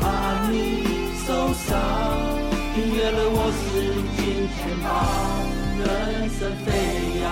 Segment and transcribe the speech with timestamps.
[0.00, 0.84] 怕你
[1.26, 1.78] 受伤。
[2.74, 3.62] 订阅了我是
[4.16, 4.86] 金钱豹，
[5.78, 6.68] 人生飞
[7.20, 7.24] 扬。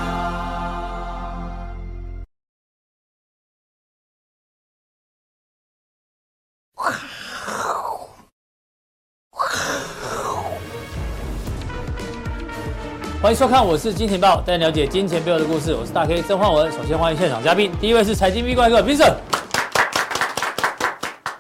[13.21, 15.73] 欢迎收看，我是金钱豹，带你了解金钱背后的故事。
[15.73, 16.73] 我是大 K 曾焕文。
[16.73, 19.15] 首先欢迎现场嘉宾，第一位是财经 B 怪客 Vincent，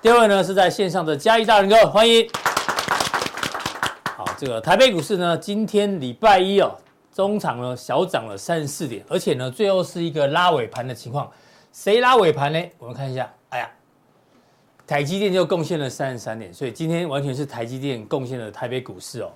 [0.03, 2.29] 第二位呢是在线上的嘉义大仁哥，欢迎。
[4.17, 6.77] 好，这个台北股市呢，今天礼拜一哦，
[7.15, 11.31] 中场呢小涨了三十四点，而且呢最后是一个拉尾盘的情况。
[11.73, 12.61] 谁拉尾盘呢？
[12.79, 13.71] 我们看一下，哎呀，
[14.89, 19.31] 台积电就贡献了三十三点，所以今天完全是台积电贡献了台北股市哦。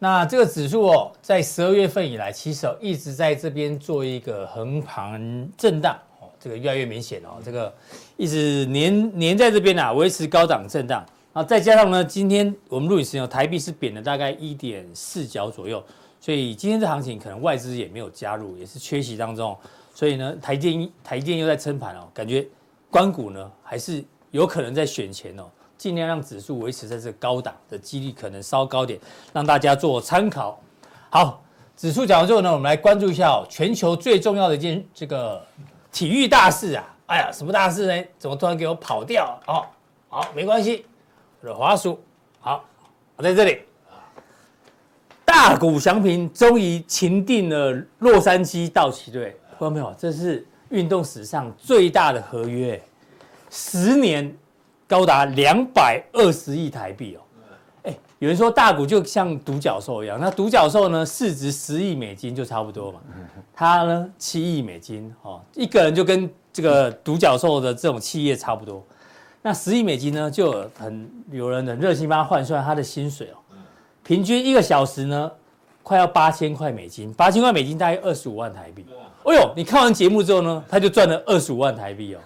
[0.00, 5.96] 那这个指数哦，在十二月份以来，其实一直在这边做一个横盘震荡，
[6.44, 7.72] 这个越来越明显哦，这个
[8.18, 11.02] 一直黏黏在这边啊，维持高档震荡。
[11.32, 15.82] 啊，再加上呢，今天我们录影时间，台币是贬了大概一点四角左右，
[16.20, 19.56] 所以今天这行情可能外资也没有加入，也是缺席当中。
[19.94, 22.46] 所以呢，台电台电又在撑盘哦，感觉
[22.90, 25.44] 关股呢还是有可能在选前哦。
[25.78, 29.00] 尽量让指数维持在这个高档的几率可能稍高点，
[29.32, 30.60] 让大家做参考。
[31.08, 31.42] 好，
[31.76, 35.44] 指数讲完之后呢，我们来关注一下，全球最重要的一件这个
[35.94, 36.84] 体育大事啊！
[37.06, 38.04] 哎呀，什么大事呢？
[38.18, 39.40] 怎么突然给我跑掉？
[39.46, 39.64] 哦，
[40.08, 40.84] 好，没关系，
[41.40, 42.02] 我的滑鼠，
[42.40, 42.64] 好，
[43.14, 43.60] 我在这里。
[45.24, 49.94] 大谷翔平终于钦定了洛杉矶道奇队，看到没有？
[49.96, 52.82] 这是运动史上最大的合约，
[53.48, 54.36] 十年。
[54.86, 57.23] 高达两百二十亿台币哦，
[58.24, 62.98] 有人说大股就像独角兽一样，那独角兽呢市值十亿美金就差不多嘛，
[63.52, 68.82] 他呢七亿美金哦，一个人就跟这个独角兽的这种企业差不多，
[69.42, 73.36] 那十亿美金呢就很有人很热心帮他换算他的薪水哦，
[74.02, 75.30] 平均一个小时呢
[75.82, 78.86] 快要八千块美金，八千块美金大概二十五万台币。
[79.26, 82.20] 哎呦，你看完节目之后呢，他就赚了二十五万台币哦。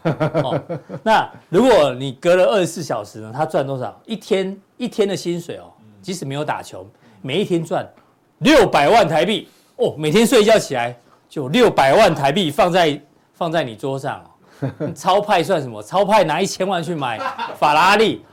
[0.44, 4.00] 哦，那如果你隔了二十四小时呢，他赚多少？
[4.04, 5.70] 一天一天的薪水哦，
[6.02, 6.86] 即使没有打球，
[7.20, 7.86] 每一天赚
[8.38, 9.94] 六百万台币哦。
[9.98, 10.96] 每天睡觉起来
[11.28, 13.00] 就六百万台币放在
[13.34, 14.92] 放在你桌上哦。
[14.94, 15.82] 超派算什么？
[15.82, 17.18] 超派拿一千万去买
[17.56, 18.24] 法拉利，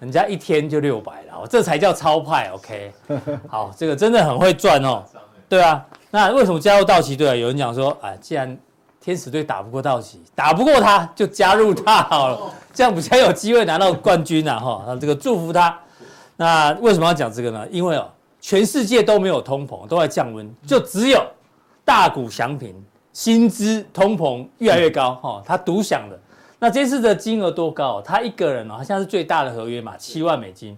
[0.00, 2.50] 人家一天就六百了，这才叫超派。
[2.52, 2.92] OK，
[3.48, 5.04] 好，这个真的很会赚哦。
[5.48, 5.84] 对啊。
[6.10, 7.34] 那为什么加入道奇队啊？
[7.36, 8.58] 有人讲说，啊，既然
[9.00, 14.58] 天使队打不过道奇，打不过他就加入他好了，这样比较有机会拿到冠军啊！
[14.58, 15.78] 哈，那这个祝福他。
[16.40, 17.68] 那为什么要讲这个呢？
[17.70, 21.22] 因为哦，全世界都没有通膨，都在降温，就只有
[21.84, 22.74] 大股祥平
[23.12, 26.18] 薪资通膨越来越高，哈，他独享的。
[26.58, 28.00] 那这次的金额多高？
[28.00, 30.74] 他一个人哦，好像是最大的合约嘛，七万美金。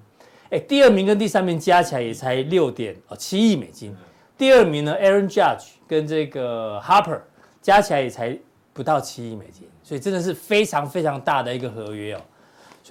[0.50, 3.96] 哎，第二名跟第三名加起来也才六点哦七亿美金。
[4.36, 7.20] 第二名呢，Aaron Judge 跟这个 Harper
[7.60, 8.36] 加起来也才
[8.72, 12.20] 不到七亿美金，所以真的是非常非常大的一个合约哦。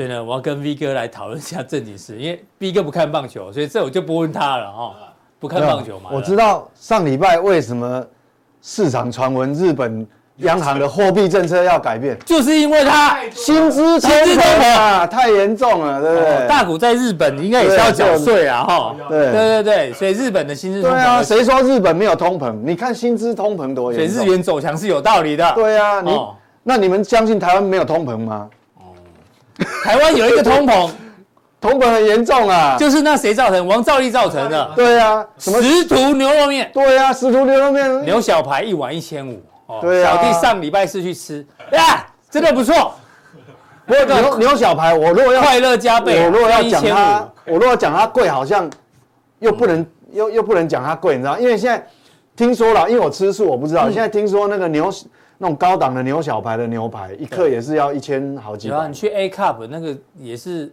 [0.02, 4.96] 所以呢，我要跟 V 哥来讨论一下正经事，因为 V 哥不看棒球，所以这我就不问他了哈。
[5.40, 6.10] 不看棒球嘛？
[6.12, 8.04] 我知道上礼拜为什么
[8.64, 10.08] 市场传闻日本。
[10.38, 16.48] 央行的货币政策要改变，就是因为他薪资通膨啊，太严重了，对不对？
[16.48, 18.96] 大股在日本应该也是要缴税啊，哈。
[19.08, 20.94] 对对对对，所以日本的薪资通膨。
[20.96, 22.56] 对啊，谁说日本没有通膨？
[22.64, 24.16] 你看薪资通膨多严重。
[24.16, 25.52] 所以日元走强是有道理的。
[25.54, 26.20] 对啊，你
[26.64, 28.50] 那你们相信台湾没有通膨吗？
[29.62, 30.90] 哦， 台湾有一个通膨，
[31.60, 33.66] 通膨很严重啊，就是那谁造成？
[33.66, 34.72] 王兆力造成的。
[34.76, 36.70] 对啊，什么十图牛肉面？
[36.74, 39.42] 对啊，十图牛肉面，牛小排一碗一千五。
[39.80, 42.94] 对啊，小弟上礼拜四去吃，呀，真的不错。
[43.88, 48.70] 我牛牛小排，我如果要快乐加倍，我如果要讲它，我如果讲它贵，好像
[49.40, 51.38] 又不能又又不能讲它贵，你知道？
[51.38, 51.86] 因为现在
[52.36, 53.90] 听说了，因为我吃素，我不知道。
[53.90, 54.90] 现在听说那个牛
[55.42, 58.68] 那种高档的牛小排的牛排，一克也是要一千好几。
[58.68, 60.72] 然后你去 A Cup 那个也是。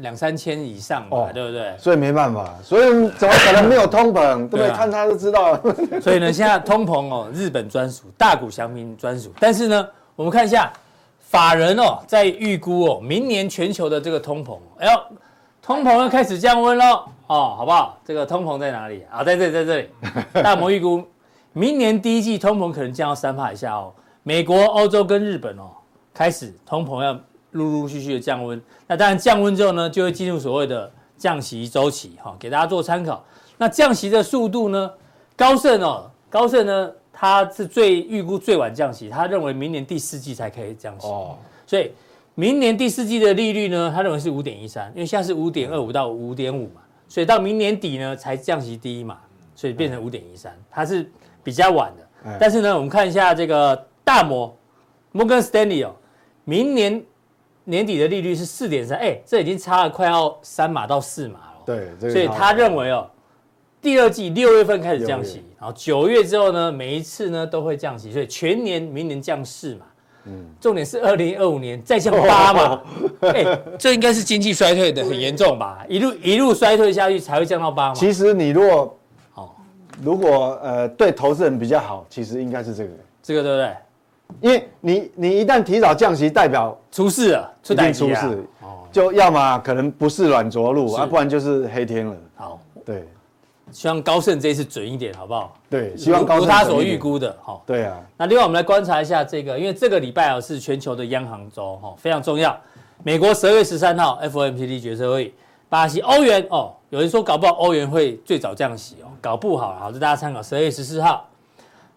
[0.00, 1.74] 两三千以上吧，哦、对不对？
[1.76, 2.82] 所以没办法，所以
[3.18, 4.48] 怎么可能没有通膨？
[4.48, 4.70] 对不对？
[4.70, 5.60] 看他就知道了。
[6.00, 9.32] 所以呢，现在通膨哦，日本专属，大股祥平专属。
[9.40, 10.72] 但是呢，我们看一下
[11.18, 15.00] 法人哦，在预估哦，明年全球的这个通膨，哎呦，
[15.60, 17.98] 通膨要开始降温喽，哦，好不好？
[18.04, 19.24] 这个通膨在哪里啊？
[19.24, 19.88] 在这里，在这里。
[20.44, 21.04] 大摩预估，
[21.52, 23.92] 明年第一季通膨可能降到三趴以下哦。
[24.22, 25.70] 美国、欧洲跟日本哦，
[26.12, 27.18] 开始通膨要。
[27.52, 33.24] 陆陆续续的降温，那当然降温之后呢，就会进入所谓的降息周期，哈，给大家做参考。
[33.56, 34.92] 那降息的速度呢？
[35.34, 41.06] 高盛哦，高盛呢，他是最预估最晚降息，他认为明年第四季才可以降息。
[41.06, 41.90] 哦，所以
[42.34, 49.16] 明年第四季的利率呢，他认为是五点一三，因为现在是五点二五到五点五嘛，所以到明年底呢才降息第一嘛，
[49.56, 51.10] 所以变成五点一三，它是
[51.48, 52.36] 比较晚的。
[52.38, 54.54] 但是呢，我们看一下这个大摩
[55.12, 55.94] 摩根斯丹利哦，
[56.44, 57.02] 明年
[57.64, 61.62] 年底的利率是四点三，哎，这已经差了快要三码到四码了。
[61.64, 63.08] 对，所以他认为哦。
[63.80, 69.86] 第二季六月份开始降息，然后九月之后呢，每一次呢都会降息，所以全年明年降四嘛。
[70.24, 72.82] 嗯，重点是二零二五年再降八嘛。
[73.32, 75.86] 哎，这应该是经济衰退的很严重吧？
[75.88, 77.94] 一路一路衰退下去才会降到八嘛。
[77.94, 78.92] 其实你如果哦，
[80.02, 82.90] 如果呃对投资人比较好，其实应该是这个，
[83.22, 83.76] 这个对不对？
[84.40, 88.28] 因为你你一旦提早降息，代表出事了，出大事啊。
[88.62, 92.16] 哦，就要么可能不是软着陆啊，不然就是黑天了。
[92.36, 93.08] 好，对。
[93.70, 95.54] 希望高盛这一次准一点，好不好？
[95.68, 97.60] 对，希望高盛如他所预估的，哈。
[97.66, 98.00] 对啊。
[98.16, 102.58] 那另外我们来观察一下这个，因为这个礼拜啊是全球的央行周，哈，非常重要。
[103.02, 105.34] 美国十二月十三号 FOMC 决策会议，
[105.68, 111.28] 巴西、欧元哦，有人说搞不好欧元会最早降息哦，搞不好，好，这大家参考十二月十四号。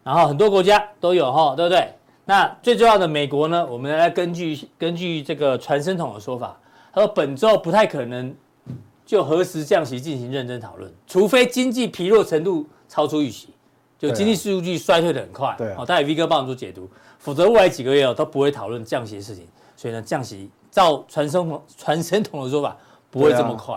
[0.03, 1.94] 然后很多国家都有哈，对不对？
[2.25, 6.57] 那最重要的美国呢，我们来根据根据这个传声筒的说法，
[6.94, 8.33] 他说本周不太可能。
[9.03, 13.50] 就何时降息进行认真讨论，除非经济疲弱程度超出预期，
[14.00, 16.89] 就经济数据衰退的很快，对，哦，待会 V 哥帮我们做解读，
[17.19, 19.45] 否则未来几个月哦都不会讨论降息的事情，
[19.75, 22.77] 所以呢，降息照传声筒传声筒的说法
[23.12, 23.75] 不会这么快，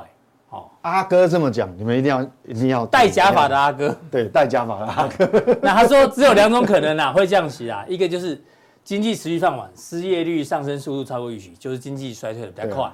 [0.50, 5.28] 哦，阿哥这么讲，你们一定要一定要戴假发的阿哥，对，戴假发的阿哥，
[5.60, 8.40] 那他说只有两种可能啊，会降息啊，一个就是
[8.84, 12.90] 经济持续放缓，失业率上升速度超过预期，就是经济衰退的比较快。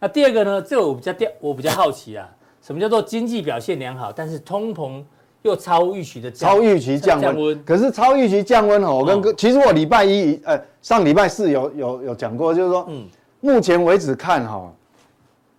[0.00, 0.60] 那第二个呢？
[0.60, 2.28] 这个我比较掉，我比较好奇啊，
[2.60, 5.02] 什么叫做经济表现良好，但是通膨
[5.42, 7.64] 又超预期的超预期降温？
[7.64, 13.06] 可是超预期降温哦，我跟哥，其实我礼拜一呃上礼拜四有有有讲过，就是说，嗯，
[13.40, 14.70] 目前为止看哈，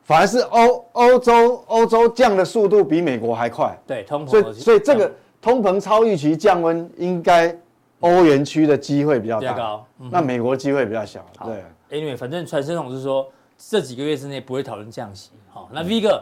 [0.05, 3.77] 反而是欧欧洲欧洲降的速度比美国还快。
[3.85, 4.29] 对，通膨。
[4.29, 5.11] 所以所以这个
[5.41, 7.53] 通膨超预期降温，应该
[7.99, 11.25] 欧元区的机会比较大，高，那美国机会比较小。
[11.43, 13.27] 对，Anyway，反正传声筒是说。
[13.57, 16.21] 这几个月之内不会讨论降息，好，那 V 哥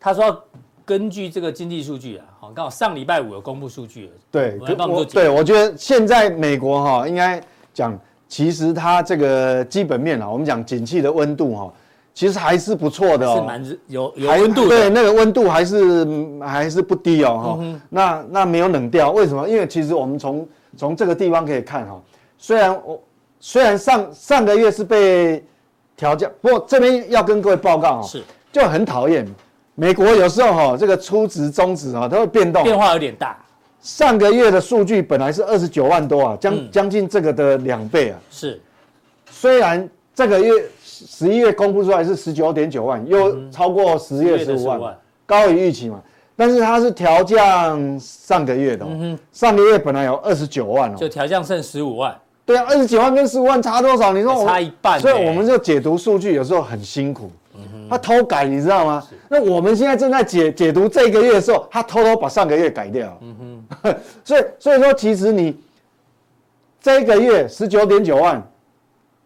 [0.00, 0.36] 他说
[0.84, 7.40] 根据这个经济数据啊，好，刚好上礼拜五有公布数据了，对，我对我觉得现在美国哈应该
[7.72, 7.96] 讲，
[8.26, 11.72] 其实它这个基本面啊，我们讲景气的温度哈，
[12.14, 16.06] 其实还是不错的哦，是蛮有有温度的，对，那个温度还是
[16.40, 19.48] 还是不低哦，哈，那那没有冷掉，为什么？
[19.48, 22.00] 因为其实我们从从这个地方可以看哈，
[22.38, 23.02] 虽然我
[23.40, 25.42] 虽然上上个月是被
[25.96, 28.22] 调降，不过这边要跟各位报告哦，是。
[28.52, 29.26] 就很讨厌，
[29.74, 33.38] 美国有时候哈这个初值中值啊它会变动，变化有点大。
[33.80, 38.20] 上个月的数据本来是二十九万多啊，将将近这个的两倍啊。
[38.30, 38.60] 是，
[39.30, 40.52] 虽然这个月
[41.06, 44.96] 十一月公布出来是十九点九万，又超过十月十五万，
[45.26, 46.00] 高于预期嘛，
[46.36, 48.86] 但是它是调降上个月的，
[49.32, 52.14] 上个月本来有二十九万哦，就调降剩十五万。
[52.44, 54.12] 对啊，二十九万跟十五万差多少？
[54.12, 57.30] 你说我差一半，所以我们就解读数据有时候很辛苦。
[57.54, 59.06] 嗯哼，他偷改，你知道吗？
[59.28, 63.16] 那我们现在正在解解读这个月的时候，他偷偷把上个月改掉。
[63.20, 63.94] 嗯哼，
[64.24, 65.56] 所以所以说，其实你
[66.80, 68.42] 这个月十九点九万，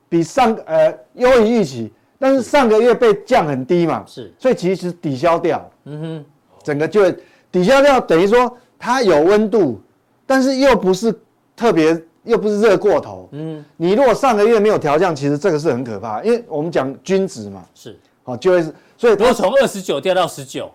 [0.08, 5.70] 比上呃优于预期，但是上个月被降很低嘛，是，所以其实抵消掉。
[5.84, 6.24] 嗯哼，
[6.62, 7.10] 整个就
[7.50, 9.80] 抵消掉，等于说它有温度，
[10.26, 11.14] 但是又不是
[11.54, 12.02] 特别。
[12.26, 20.68] 又不是热过头，嗯，你如果上个月没有调降，其实这个是很可怕，因为我们讲均值嘛，是，好，就会是，所以如果从二十九掉到十九，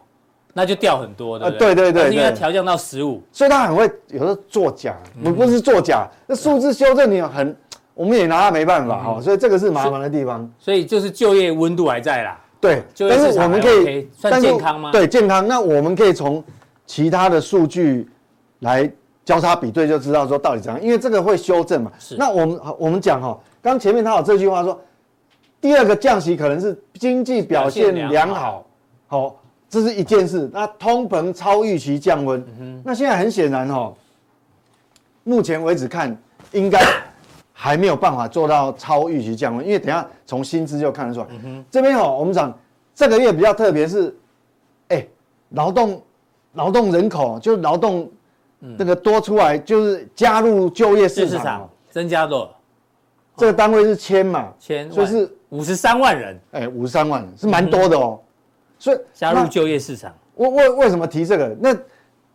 [0.54, 1.76] 那就掉很多，对不对？
[1.76, 7.54] 对对对，因为它调降到十五，所以他很会有时候作假，不不是作假，那数字修正你很，
[8.02, 10.50] 我们也拿他没办法哈，所以这个是麻烦的地方。
[10.58, 14.92] 所以就是就业温度还在啦，对，但是我们可以算健康吗？
[14.92, 15.48] 对，健康。
[15.48, 16.44] 那我们可以从
[16.86, 18.10] 其他的数据
[18.60, 18.92] 来。
[19.24, 21.92] 交叉比对就知道说到底怎样，因为这个会修正嘛。
[22.00, 22.16] 是。
[22.18, 24.78] 那我们我们讲哈，刚前面他有这句话说，
[25.62, 28.66] 第二个降息可能是经济表现良好，
[29.08, 29.36] 好，
[29.70, 30.50] 这是一件事。
[30.52, 32.44] 那通膨超预期降温，
[32.84, 33.94] 那现在很显然哈，
[35.24, 36.18] 目前为止看
[36.52, 36.84] 应该
[37.64, 41.28] 还没有办法做到超预期降温，因为等下从薪资就看得出来。
[41.70, 42.52] 这边哦，我们讲
[42.96, 44.18] 这个月比较特别是，
[44.88, 45.06] 哎，
[45.50, 46.02] 劳动
[46.54, 48.10] 劳动人口就是劳动。
[48.78, 52.48] 这个多出来就是加入就业市场，增加多，
[53.36, 58.20] 这个单位是千嘛，千，所以是五十三万人，哎，五十三万人是蛮多的哦，
[58.78, 61.58] 所以加入就业市场，为为为什么提这个？
[61.60, 61.76] 那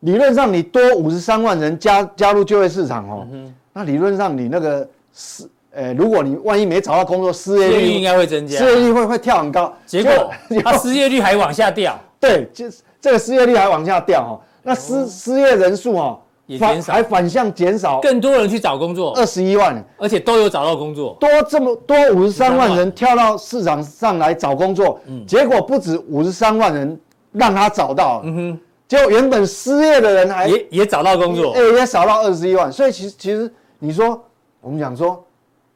[0.01, 3.25] 理论上你多五十三万人加加入就业市场哦，
[3.73, 9.73] 那理论上你那个失呃，如果你万一没找到工作，失业率失业率应该会增加，失业率会会跳很高。
[9.85, 10.31] 结果
[10.63, 11.99] 它失业率还往下掉。
[12.21, 14.41] 对，就是这个失业率还往下掉哈。
[14.63, 26.99] 那失、哦、失业人数哦，也减少，还反向减少，更多人去找工作，二十一万，而且都有找到工作，多这么多五十三万人跳到市场上来找工作，嗯，结果不止五十三万人
[27.33, 34.21] 让他找到，嗯哼，结果原本失业的人还也也找到工作，哎，也少到二十一万，所以其实其实你说
[34.61, 35.25] 我们讲说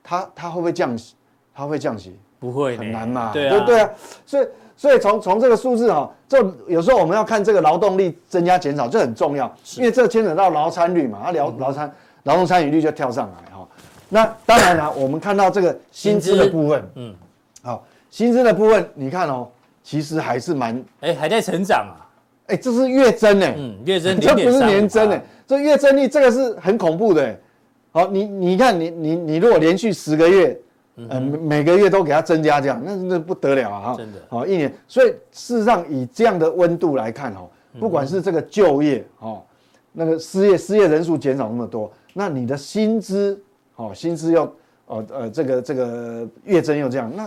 [0.03, 1.15] 它它会不会降息？
[1.55, 2.19] 它会降息？
[2.39, 3.91] 不会，很难嘛，对啊，对啊，
[4.27, 4.47] 所以。
[4.81, 13.69] 所以从从这个数字哈，这有时候我们要看这个劳动力增加减少，这很重要，因为这牵扯到劳参率嘛，它劳劳参劳动参与率就跳上来哈。
[14.09, 17.15] 那当然了， 我们看到这个薪资的部分，嗯，
[17.63, 19.47] 好，薪资的部分，你看哦，
[19.85, 22.01] 其实还是蛮，哎，还在成长啊，
[22.47, 27.39] 哎，这是月增哎，嗯，月增， 这不是年增哎，这月增率这个是很恐怖的，
[27.93, 30.61] 好，你你看你你你如果连续十个月。
[30.97, 33.81] 嗯，每个月都给它增加这样，那那不得了啊！
[33.81, 39.43] 哈，真的，好一年，所以事实上以这样的温度来看，哈，不管是这个就业，哦，
[39.93, 43.41] 那个失业失业人数减少那么多，那你的薪资，
[43.77, 44.45] 哦，薪资要
[44.87, 47.27] 哦呃，这个这个月增又这样，那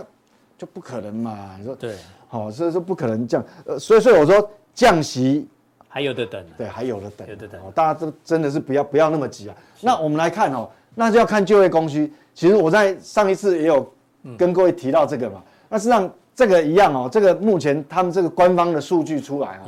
[0.56, 1.56] 就不可能嘛？
[1.58, 1.96] 你说对，
[2.28, 5.48] 好，所以说不可能降，呃，所以所以我说降息
[5.94, 9.54] 还有的等，对，还有的等，有的等，大家都真的是不要不要那么急啊。
[9.80, 12.12] 那我们来看哦，那就要看就业供需。
[12.34, 13.88] 其实我在上一次也有
[14.36, 19.62] 跟各位提到这个嘛，那实际上这个一样哦，这个目前他们这个官方的数据出来啊，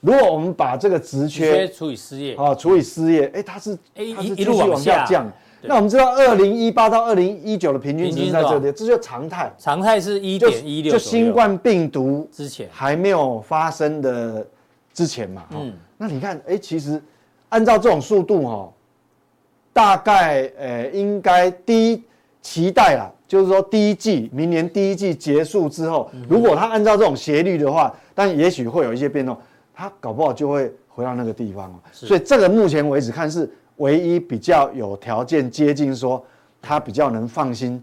[0.00, 3.76] 如果我们把这个职缺除以失业，哦，除以失业，哎，它是
[4.16, 5.04] 它是继续往下。
[5.04, 5.30] 降。
[5.64, 9.52] 那我们知道，二零一八到二零一九的平均值在这里，这就常态。
[9.58, 12.68] 常态是一点一六，就新冠病毒之前。
[12.72, 14.44] 还没有发生的
[14.92, 15.44] 之前嘛。
[15.50, 17.02] 嗯，那你看，哎，其实
[17.48, 18.72] 按照这种速度哈。
[19.74, 22.02] 大概呃，应该第一
[22.42, 29.34] 期待啦，就是说第一季明年第一季结束之后，如果他按照这种斜率的话，但也许会有一些变动，
[29.72, 31.76] 他搞不好就会回到那个地方哦。
[31.90, 36.22] 所以这个目前为止看是唯一比较有条件接近说
[36.60, 37.82] 他比较能放心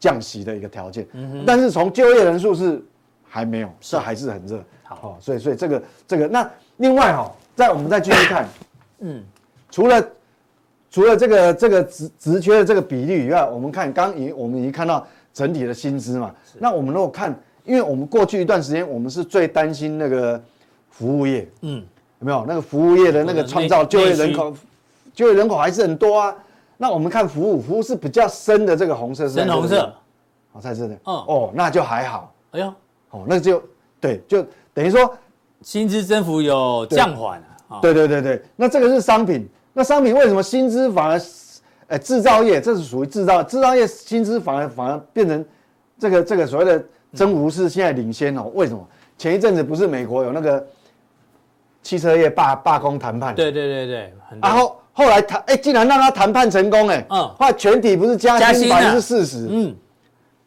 [0.00, 1.06] 降息的一个条件。
[1.46, 2.82] 但是从就业人数是
[3.28, 4.64] 还没有，这还是很热。
[4.94, 8.48] 好，所以所以这个这个那另外哈，再我们再继续看，
[9.00, 9.22] 嗯，
[9.70, 10.06] 除了。
[10.88, 16.34] 除了这个这个职职缺的这个比例以外，我们看刚已我们已经看到整体的薪资嘛。
[16.58, 20.42] 那我们如果看，因为我们过去一段时间，我们是最担心那个
[20.88, 21.84] 服务业，嗯，
[22.20, 24.56] 有没有那个服务业的那个创造就业人口，
[25.12, 26.34] 就业人口还是很多啊。
[26.78, 29.92] 那我们看服务，服务是比较深的这个红色是，深红色，
[30.50, 32.32] 好在这里，哦哦，那就还好。
[32.52, 32.72] 哎呦，
[33.10, 33.62] 哦，那就
[34.00, 35.16] 对，就等于说
[35.62, 37.80] 薪资增幅有降缓啊。
[37.80, 39.48] 对对对对，那这个是商品。
[39.72, 41.20] 那商品为什么薪资反而，
[41.86, 45.42] 呃，制造业这是属于制造，制造业薪资反而反而变成
[45.98, 48.50] 这个这个所谓的增幅是现在领先哦？
[48.54, 48.86] 为什么？
[49.16, 50.66] 前一阵子不是美国有那个
[51.82, 53.34] 汽车业罢罢工谈判？
[53.34, 54.12] 对对对对。
[54.42, 59.74] 然后后来谈，哎，竟然让他谈判成功，哎，嗯，后来全体不是加薪百分之四十，嗯，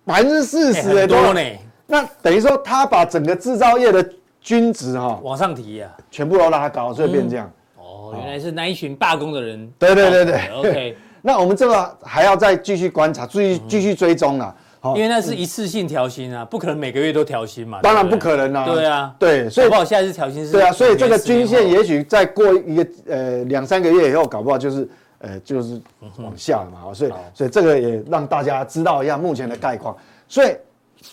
[0.05, 1.41] 百分之四十，哎，多呢。
[1.87, 4.07] 那等于说他把整个制造业的
[4.41, 7.51] 均值哈往上提呀，全部都拉高，所以变这样。
[7.77, 9.71] 哦原来是那一群罢工的人。
[9.77, 10.97] 对对对对，OK。
[11.21, 14.55] 那我们这个还要再继续观察，继续继续追踪啊。
[14.95, 17.81] 因为那是一次性调薪啊，不可能每个月都调薪嘛。
[17.83, 18.65] 当然不可能啊。
[18.65, 20.51] 对啊，对，所以不好下一次调薪是。
[20.53, 25.79] 对啊，所以这个均线也许再过一个呃两三个月以后，搞不好就是呃就是
[26.17, 26.93] 往下了嘛。
[26.93, 29.95] 所以所以这个也让大家知道一下目前的概况。
[30.27, 30.55] 所以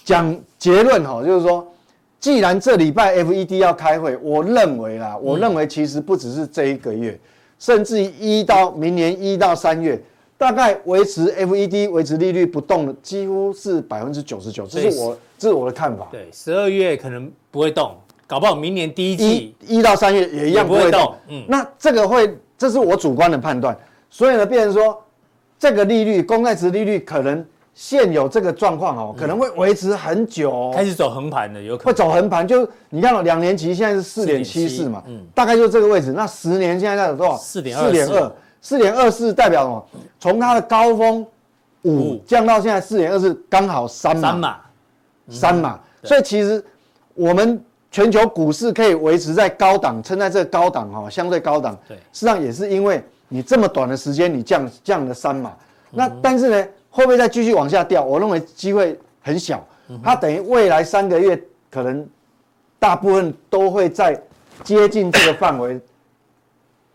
[0.04, 1.66] 讲结论哈，就是说。
[2.18, 7.20] 既然这礼拜 FED 要开会，我认为啦，我认为其实不只是这一个月，嗯、
[7.58, 10.00] 甚至于一到明年一到三月，
[10.36, 16.08] 大概维持 FED 维持利率不动的几乎是百分之九十九，这是我这是我的看法。
[16.10, 17.94] 对，十二月可能不会动，
[18.26, 21.00] 搞不好明年第一季一到三月也一样不会动。
[21.00, 23.76] 会动嗯，那这个会，这是我主观的判断。
[24.10, 25.00] 所以呢，变成说
[25.58, 27.44] 这个利率，公债值利率可能。
[27.78, 32.48] 现有这个状况哦，可能会维持很久，哦，开始走横盘的，有可能会走横盘。
[32.48, 36.10] 就你看哦，两年期现在是四点七四嘛，嗯，大概就这个位置。
[36.10, 37.36] 那十年现在在多少？
[37.36, 39.86] 四点四点二，四点二四代表什么？
[40.18, 41.26] 从它的高峰
[41.82, 44.58] 五降到现在四点二四，刚好三码，三码，
[45.28, 45.80] 三码。
[46.02, 46.64] 所以其实
[47.12, 51.78] 我们全球股市可以维持在高档，撑在这个高档哈，相对高档。
[51.86, 55.52] 对，实际上也是因为你这么短的时间你降降了三码。
[55.90, 56.66] 那但是呢？
[56.96, 58.02] 会不会再继续往下掉？
[58.02, 59.62] 我认为机会很小，
[60.02, 61.38] 它等于未来三个月
[61.70, 62.08] 可能
[62.78, 64.18] 大部分都会在
[64.64, 65.78] 接近这个范围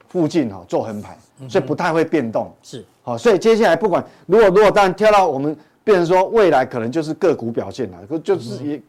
[0.07, 1.15] 附近哈做横盘，
[1.47, 2.51] 所以不太会变动。
[2.63, 8.81] 是好，所以接下来不管如果如果当然跳到我们变成说未来可能就是个股表现了，就是也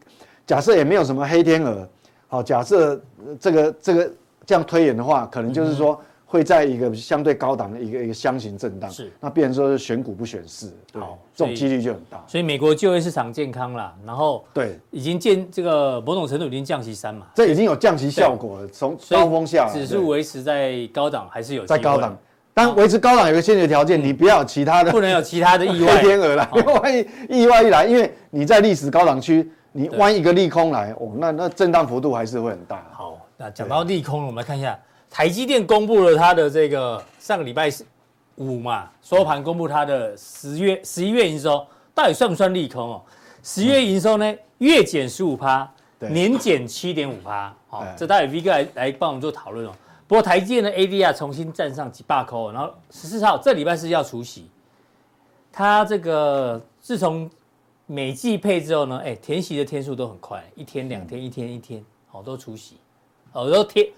[0.47, 1.87] 假设也没有什么黑天鹅，
[2.27, 2.99] 好，假设
[3.39, 4.11] 这个这个
[4.47, 6.01] 这样推演的话，可能就是说。
[6.33, 9.13] 会在一个相对高档的一个一个箱型震荡，是。
[9.19, 12.23] 那变成说是选股不选市，好，这种几率就很大。
[12.27, 22.17] 所以美国就业市场健康了，然后对，已经见这个某种程度已经降息三嘛，这已经有降息效果了，从高峰下，指数维持在高档还是有在高档，
[22.51, 25.97] 但维持高档有个先决条件，你不要有其他的，不能有其他的意外。
[26.01, 32.83] 黑天鹅啦，因为万一意外一来，因为你在历史高档区，你万一一个利空来，哦，那那震荡幅度还是会很大。
[32.91, 34.75] 好，那讲到利空，我们来看一下。
[35.13, 37.71] 台积电公布了它的这个上个礼拜
[38.37, 43.01] 五嘛，收盘公布它的十月十一月营收，到底算不算利空哦？
[43.43, 49.71] 十月营收呢，月减十五趴，年减七点五趴，好，这待会 V 哥来来帮我们做讨论哦。
[50.07, 54.49] 不过台积电的 ADR 重新站上几百块，然后十四号这礼拜是要除息，
[55.51, 57.29] 它这个自从
[57.85, 62.77] 每季配之后呢，哎，填息的天数都很快，一天两天，一天一天，好都除息，
[63.31, 63.91] 好都贴。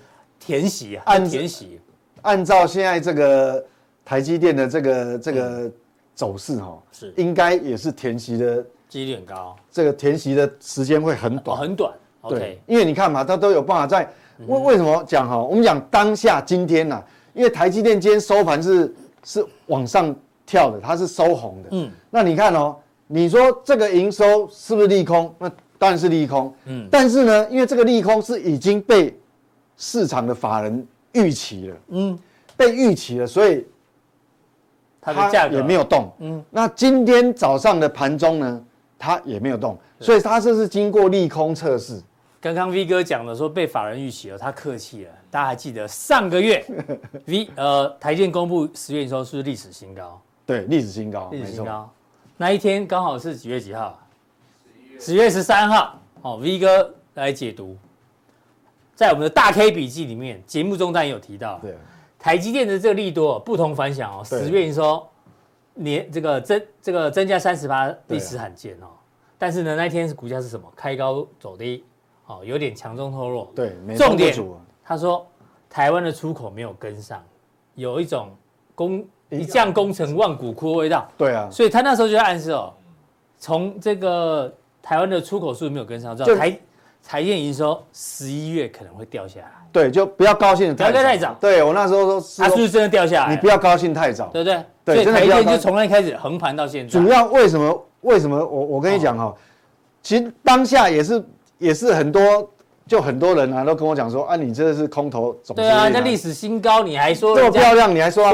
[0.45, 1.79] 填息啊，按填息，
[2.21, 3.65] 按照现在这个
[4.05, 5.71] 台积电的这个这个
[6.13, 11.91] 走势哈，是应该也是填息的几率很高，这个填息的时间会很短，很短。
[12.29, 14.07] 对，因为你看嘛，它都有办法在
[14.47, 15.41] 为为什么讲哈？
[15.41, 21.69] 我们讲当下今天呐，因为台积电今天收盘是是往上跳的，它是收红的。
[21.71, 22.75] 嗯，那你看哦，
[23.07, 25.33] 你说这个营收是不是利空？
[25.37, 26.53] 那当然是利空。
[26.65, 29.15] 嗯，但是呢，因为这个利空是已经被
[29.77, 32.19] 市场的法人预期了，嗯，
[32.55, 33.65] 被预期了，所以
[35.01, 36.43] 它的价格也没有动，嗯。
[36.49, 38.63] 那今天早上的盘中呢，
[38.97, 42.01] 它也没有动，所以它这是经过利空测试。
[42.41, 45.11] 刚刚 V 哥讲的说被法人预期了，他客气了。
[45.31, 46.63] 大家还记得上个月
[47.25, 51.89] V 呃台建公布十月营收是历史新高，对，历史新高，历史新高。
[52.37, 53.99] 那一天刚好是几月几号？
[54.99, 55.99] 十月十三号。
[56.21, 57.75] 哦，V 哥来解读。
[58.95, 61.75] 在我们的大 K 笔记里面，节目中当然有提到，对，
[62.17, 65.05] 台积电的这个利多不同凡响哦，十月营收
[65.73, 68.87] 年这个增这个增加三十八，历史罕见哦。
[69.37, 70.65] 但是呢，那天是股价是什么？
[70.77, 71.83] 开高走低，
[72.25, 73.51] 哦，有点强中透弱。
[73.53, 74.33] 对，重点
[74.81, 75.27] 他说
[75.69, 77.21] 台湾的出口没有跟上，
[77.73, 78.33] 有一种
[78.73, 81.05] 功一将功成万骨枯的味道。
[81.17, 82.73] 对啊，所以他那时候就在暗示哦，
[83.37, 86.57] 从这个台湾的出口数没有跟上，知道台。
[87.07, 91.37] 台电营收十一月可能会掉下来，对，就不要高兴的太太早。
[91.39, 93.35] 对我那时候说，它是不是真的掉下来？
[93.35, 94.63] 你不要高兴太早，对不对？
[94.83, 96.99] 对，所以台电就从那开始横盘到现在。
[96.99, 97.85] 主要为什么？
[98.01, 98.37] 为什么？
[98.37, 99.33] 我我跟你讲哈，
[100.01, 101.23] 其实当下也是
[101.59, 102.21] 也是很多，
[102.87, 105.55] 就很多人啊都跟我讲说啊，你这是空头总。
[105.55, 108.31] 对啊，那历史新高，你还说这么漂亮，你还说它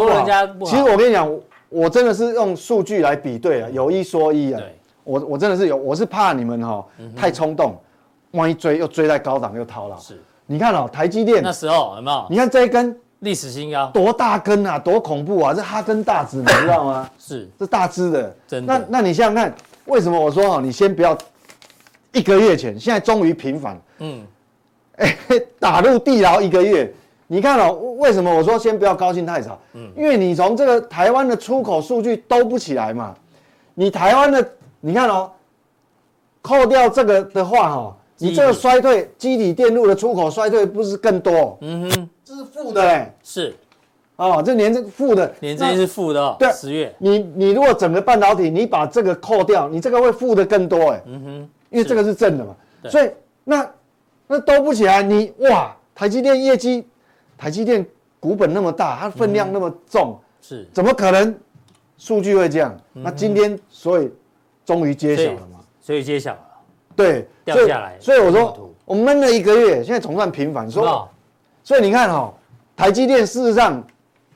[0.48, 0.72] 不好？
[0.72, 1.30] 其实我跟你讲，
[1.68, 4.62] 我真的是用数据来比对啊，有一说一啊。
[5.04, 6.86] 我我真的是有，我是怕你们哈
[7.18, 7.76] 太冲动。
[8.32, 12.28] 万一追又追在高档又套牢，是，你看哦，台积电那时候有没有？
[12.30, 15.54] 你看这一根历史新高，多大根啊，多恐怖啊！
[15.54, 17.10] 这哈根达斯，你知道吗？
[17.20, 18.78] 是，这大只的，真的。
[18.78, 19.54] 那那你想想看，
[19.86, 21.17] 为什么我说哦，你先不要
[22.13, 24.22] 一个月前，现在终于平反，嗯，
[24.96, 25.15] 哎，
[25.60, 26.91] 打入地牢一个月，
[27.28, 29.60] 你看哦，为什么我说先不要高兴太早？
[29.74, 33.13] 嗯，因为你从这个台湾的出口数据都不起来嘛，
[33.74, 35.30] 你台湾的，你看哦，
[36.41, 37.98] 扣掉这个的话哈。
[38.22, 41.58] 你这个衰退，积体电路的出口衰退不是更多？
[41.62, 43.12] 嗯哼，这是负的嘞。
[43.24, 43.56] 是，
[44.16, 46.22] 哦，这年这负的，年这是负的。
[46.22, 46.94] 哦对，十月。
[47.00, 51.02] 你你如果整个半导体，你把这个扣掉，你这个会负的更多哎。
[51.08, 52.56] 嗯哼，因为这个是正的嘛。
[52.90, 53.10] 所以
[53.44, 53.68] 那
[54.28, 56.86] 那都不起来，你哇，台积电业绩，
[57.38, 57.86] 台积电
[58.20, 61.36] 股本那么大，它分量那么重，是，怎么可能
[61.98, 62.80] 数据会这样？
[62.94, 64.12] 那今天所以
[64.64, 65.60] 终于揭晓了嘛？
[65.82, 66.40] 所以揭晓了。
[66.96, 70.70] 对，掉下来，所以我说我闷了一个月，现在总算平反。
[70.70, 71.08] 说，
[71.64, 72.34] 所以你看哈，
[72.76, 73.84] 台积电事实上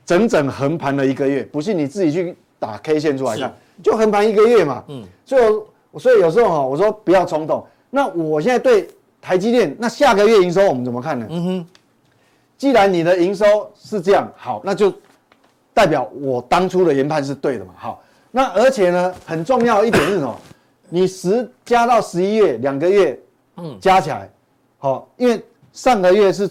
[0.06, 4.84] 整整横盘了一个月，不信你自己去打 K 线出来看，就横盘一个月嘛。
[4.88, 5.44] 嗯，所以
[5.91, 7.65] 我所以有时候哈，我说不要冲动。
[7.89, 8.88] 那我现在对
[9.22, 11.26] 台积电，那下个月营收我们怎么看呢？
[11.30, 11.68] 嗯哼，
[12.58, 14.94] 既然你的营收是这样，好，那就
[15.74, 17.74] 代表我当初的研判是对的嘛。
[17.78, 20.38] 好，那而且呢，很重要一点是什么？
[20.89, 23.19] 你十加到十一月两个月，
[23.58, 24.30] 嗯，加起来，
[24.78, 25.43] 好，因为
[25.74, 26.50] 上个月是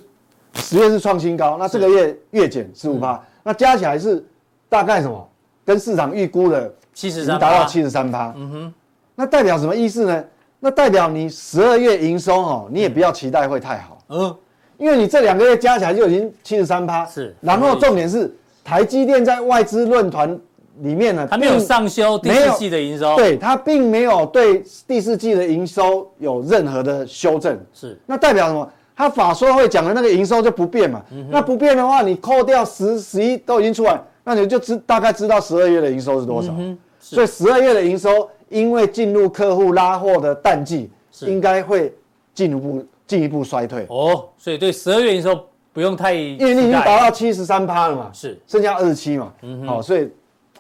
[0.55, 4.25] 十月是创新高，那这个月月减十五趴，那加起来是
[4.68, 5.29] 大概什么？
[5.64, 8.75] 跟市场预估的七十三，达到七十三趴，嗯哼，
[9.14, 10.25] 那代表什么意思呢？
[10.61, 14.37] 那代表你十二月营收哦，你也不要期待会太好，嗯，
[14.77, 18.31] 因为你这两个月加起来就已经七十三趴，是，然后重点是
[18.62, 20.38] 台积电在外资论坛
[20.82, 28.68] 里面呢，它没有上修第四季的营收，对，它并没有对第四季的营收有任何的修正，是，那代表什么？
[28.96, 36.54] 它法说会讲的那个营收就不变嘛，嗯、那不变的话，你扣掉十、十一都已经出来，那你就知大概知道十二月的营收是多少。
[36.56, 40.88] 嗯、所以十二月的营收，因为进入客户拉货的淡季，
[41.22, 41.92] 应该会
[42.32, 43.84] 进一步进一步衰退。
[43.88, 48.40] 哦，所以对十二月营收不用太，因为你已经达到七十三趴了嘛，是。
[48.46, 50.08] 剩下二十七嘛，嗯，好，所以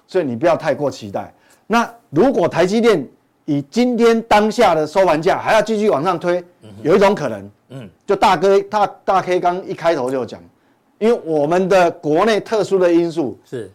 [0.06, 1.32] 所以你不要太过期待。
[1.66, 3.06] 那如果台积电
[3.44, 7.50] 以今天当下的收盘价还要继续往上推，嗯、有一种可能。
[7.70, 10.40] 嗯，就大哥大大 K 刚一开头就讲，
[10.98, 13.70] 因为我们的国内特殊的因素是。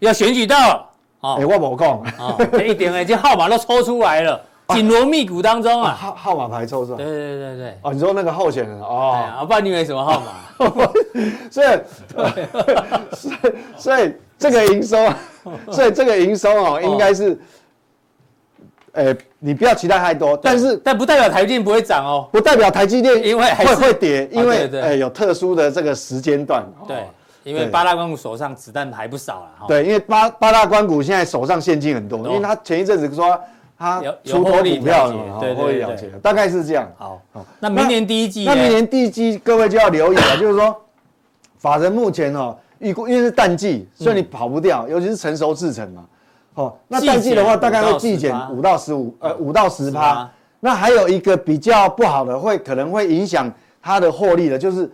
[0.00, 4.38] 要选举到啊，哎，我没空啊，一点已经号码都抽出来了，
[4.74, 10.66] 紧锣密鼓当中啊，号号码牌抽出来，对对对对，哦，你说那个候选人哦，我不知道你以为什么号码，
[11.50, 11.68] 所以
[13.16, 14.12] 所以所以
[14.44, 14.96] 这个营收，
[15.72, 17.38] 所以这个营收哦，应该是。
[18.92, 26.64] 呃，你不要期待太多，但是但不代表台积电不会涨哦，不代表台积电因为会会跌，因为呃有特殊的这个时间段。
[26.86, 27.04] 对，
[27.42, 29.66] 因为八大关股手上子弹还不少了。
[29.66, 33.36] 对，因为八八大关股现在手上现金很多，因为他前一阵子说
[33.76, 36.88] 他出脱股票了嘛，对对对，大概是这样。
[36.96, 37.20] 好，
[37.58, 40.80] 那明年第一季，那明年第一季各位就要留意了，就是说
[41.58, 46.04] 法人目前哦预估，因为是淡季，所以你跑不掉，尤其是成熟制成嘛。
[46.54, 50.30] 哦，那淡季的话，大概会季减五到十五，呃，五到十趴。
[50.60, 54.88] 那还有一个比较不好的，会可能会影响它的获利的，就是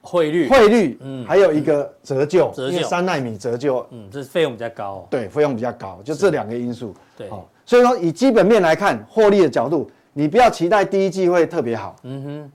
[0.00, 0.48] 汇率。
[0.48, 5.06] 汇率，嗯，还有一个折旧，折旧三奈米折旧，嗯，这是费用比较高。
[5.08, 6.94] 对，费用比较高，就这两个因素。
[7.16, 11.94] 对，哦，所以说以基本面来看，获利的角度，你不要期待第一季会特别好。
[12.02, 12.52] 嗯哼。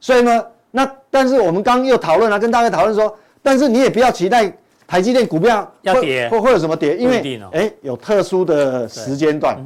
[0.00, 4.52] 所以呢，那但是我们刚刚又讨论了，跟大家讨论说，但是你也不要期待。
[4.86, 6.94] 台积电股票要跌，或会有什么跌？
[6.98, 9.58] 因为哎，有特殊的时间段。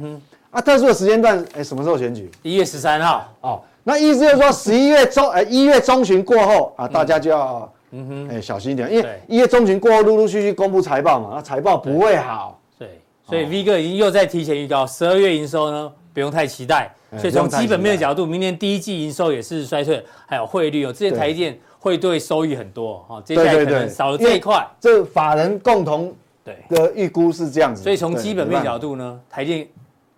[0.49, 2.31] 啊，特殊的时间段，哎，什么时候选举？
[2.41, 3.29] 一月十三号。
[3.41, 12.57] 哦，那意思就是说，十一月中，呃，一月中旬过后啊，大家就要，嗯哼，哎，小心一点，因为一月中旬过后，陆陆续续公布财报嘛，那财报不会好。
[12.79, 12.87] 对，
[13.27, 16.93] 所以 V 哥已经又在提前预告，十二月营收呢，不用太期待。
[17.17, 21.59] 所以从基本面的角度，明年第一季营收也是衰退，还有汇率哦，这些台积电。
[21.81, 24.67] 会对收益很多哈，接下来可能少了这一块。
[24.81, 29.71] 这法人共同对的预估是这样子，所以从基本面角度呢，台积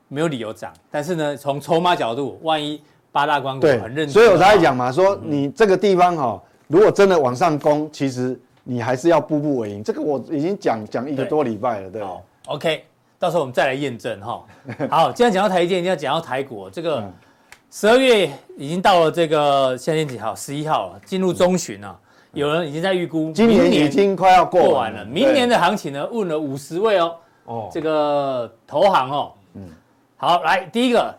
[0.08, 9.84] 没有理由涨，但是呢，从筹码角度，万一八大关股很认真，所以我才讲嘛，说你这个地方哈，如果真的往上攻，其实你还是要步步为营。
[9.84, 12.04] 这个我已经讲讲一个多礼拜了，对。
[12.04, 12.84] 好，OK，
[13.22, 14.44] 到时候我们再来验证哈。
[14.90, 17.08] 好，既然讲到台积电，一定要讲到台股这个。
[17.70, 20.36] 十二月已经到了这个现在几号？
[20.36, 21.98] 十一号了，进入中旬了。
[22.34, 25.06] 有人已经在预估，今年已经快要过完了。
[25.06, 26.06] 明年的行情呢？
[26.12, 27.16] 问了五十位哦。
[27.46, 27.70] 哦。
[27.72, 29.32] 这个投行哦。
[29.54, 29.70] 嗯。
[30.18, 31.16] 好，来第一个，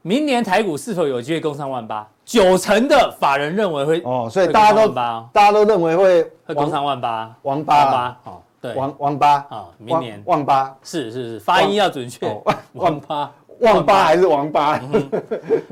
[0.00, 2.08] 明年台股是否有机会攻上万八？
[2.24, 4.00] 九成的法人认为会。
[4.06, 7.36] 哦，所以大家都大家都认为会会攻上万八。
[7.42, 8.16] 王八。
[8.24, 8.74] 哦，对。
[8.74, 9.34] 王王八。
[9.48, 10.22] 啊，明年。
[10.26, 10.76] 万八。
[10.82, 12.26] 是是是，发音要准确。
[12.72, 13.32] 万八。
[13.60, 14.78] 万八还是王八？
[14.92, 15.10] 嗯、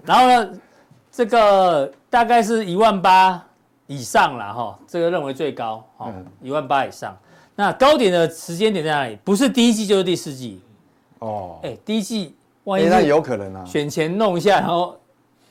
[0.07, 0.51] 然后呢，
[1.13, 3.45] 这个大概是一万八
[3.87, 7.15] 以上了哈，这个认为最高，哈，一万八以上。
[7.55, 9.19] 那高点的时间点在哪里？
[9.23, 10.63] 不是第一季就是第四季。
[11.19, 14.97] 哦，哎，第一季万一那有可能啊，选前弄一下，然后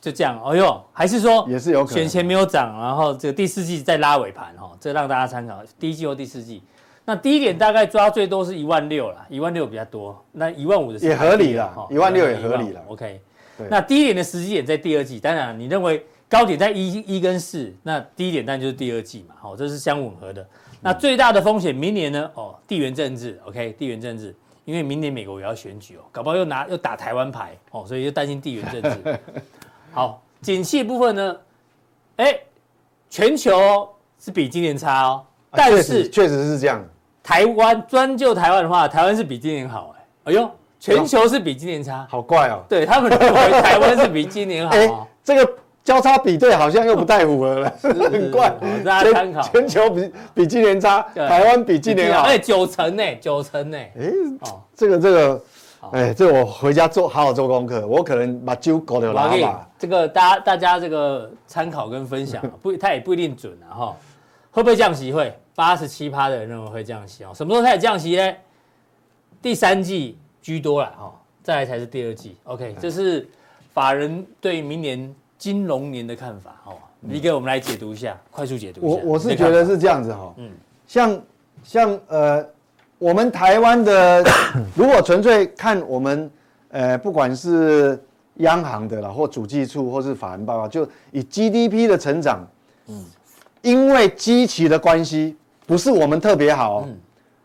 [0.02, 0.42] 就这样。
[0.44, 6.64] 哎呦，还是说也是有可能，选前没有涨，然后这个第四季再拉尾盘哈，这个让大家参考，第一季或第四季。
[7.06, 10.24] 那低点大概抓最多是一万六啦，一万六比较多。
[10.32, 12.82] 那一万五的也合理了，一万六也合理了。
[12.88, 13.20] OK，
[13.70, 20.48] 那低点的时机点在第二季，当然你认为高点在一一跟四，那低点当然就是第二季嘛，好，这是相吻合的。
[20.80, 22.32] 那最大的风险明年呢？
[22.36, 29.20] 哦，地缘政治，OK，地缘政治，因为明年美国也要选举哦，搞不好又拿又打台湾牌哦，所以就担心地缘政治。
[29.92, 31.38] 好，景气部分呢？
[32.16, 32.40] 哎，
[33.10, 33.90] 全球
[34.20, 36.82] 是比今年差哦，但是确实是这样。
[37.24, 42.62] 台湾专就台湾的话，台湾是比今年好哎，哎呦，全球是比今年差，好怪哦。
[42.68, 44.90] 对他们认为台湾是比今年好， 哎，
[45.24, 48.54] 这个交叉比对好像又不太符合了， 很怪。
[48.84, 53.78] 大家参考，全球比比今年差，台湾比今年好，哎，九成呢，九成呢。
[53.78, 55.42] 哎，哦，这个这个，
[55.92, 59.70] 哎，这我回家做好好做功课，我可能把酒搞掉了吧。
[59.80, 63.96] 这个大家大家这个参考跟分享， 不，他也不一定准啊哈，
[64.52, 65.34] 会不会降息会？
[65.56, 68.34] 八十七趴的人认为会降息哦，什么时候开始降息呢？
[69.42, 71.14] 第三季居多了哈，
[71.44, 72.38] 再来才是第二季。
[72.44, 73.28] OK，这是
[73.74, 76.74] 法人对明年金融年的看法哦。
[77.06, 79.02] 你给我们来解读一下，快速解读一下。
[79.04, 80.50] 我我是觉得是这样子哈，嗯，
[80.88, 81.22] 像
[81.62, 82.46] 像呃，
[82.98, 84.24] 我们台湾的，
[84.74, 86.32] 如果纯粹看我们，
[86.70, 88.02] 呃，不管是
[88.36, 92.48] 央行的啦，或主计处，或是法人报告，就以 GDP 的成长，
[92.88, 93.06] 嗯，
[93.62, 96.88] 因为基期的关系，不是我们特别好哦。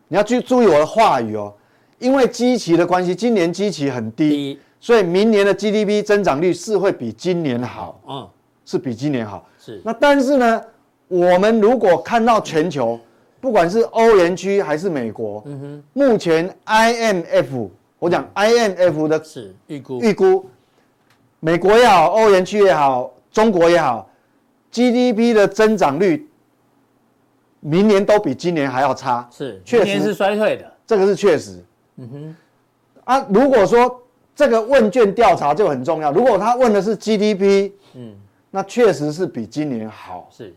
[0.09, 1.52] 你要去注意我的话语哦，
[1.98, 8.28] 因为基期的关系，今年基期很低，所以明年的 GDP 增长率是会比今年好，嗯，
[8.64, 9.46] 是比今年好。
[9.59, 9.81] 是。
[9.85, 10.62] 那但是呢，
[11.09, 12.98] 我们如果看到全球。
[13.40, 17.68] 不管是欧元区还是美国，嗯哼，目前 IMF
[18.00, 20.44] 我讲 IMF 的是预估预估，
[21.38, 24.11] 美国也好，欧元区也好，中国也好
[24.72, 26.27] ，GDP 的增长率
[27.68, 31.62] 明年都比今年还要差，是，确实是衰退的，这个是确实，
[31.96, 32.37] 嗯哼，
[33.04, 34.02] 啊，如果说
[34.35, 38.14] 这个问卷调查就很重要，如果他问的是 GDP，嗯，
[38.50, 40.54] 那确实是比今年好，是。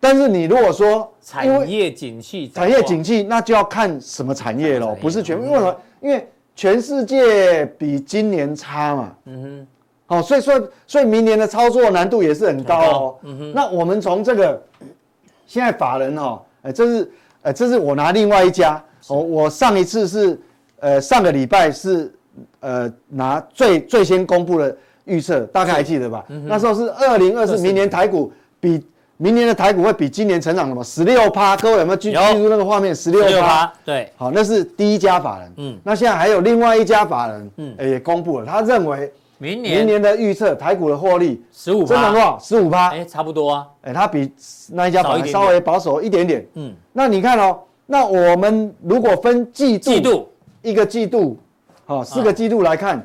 [0.00, 5.44] 但是你如果说产业景气，产业景气，那就要看什么产业喽，不是全部。
[5.44, 5.76] 为什么？
[6.00, 9.14] 因为全世界比今年差嘛。
[9.26, 9.66] 嗯哼。
[10.06, 13.14] 好，所以说，所以明年的操作难度也是很高哦。
[13.22, 13.52] 嗯哼。
[13.54, 14.60] 那我们从这个
[15.52, 17.10] 现在法人哈，哎，这是，
[17.42, 18.82] 哎，这是我拿另外一家。
[19.06, 20.40] 我我上一次是，
[20.80, 22.10] 呃，上个礼拜是，
[22.60, 26.24] 呃，拿最最先公布的预测，大概还记得吧？
[26.46, 28.82] 那时候是二零二四，明年台股比。
[29.18, 30.82] 明年的台股会比今年成长什么？
[30.82, 32.92] 十六趴，各位有没有记记住那个画面？
[32.92, 35.52] 十六趴，对，好，那是第一家法人。
[35.58, 39.12] 嗯，那现在还有另外一家法人，嗯，也公布了，他认为
[39.42, 39.78] 明年。
[39.78, 42.38] 明年的预测台股的获利十五，增长多少？
[42.38, 44.32] 十五趴，哎，差不多啊，哎，它比
[44.70, 46.46] 那一家稍微保守一点点。
[46.54, 50.28] 嗯，那你看哦，那我们如果分季度，季度。
[50.62, 51.36] 一个季度，
[51.84, 53.04] 好，四个季度来看，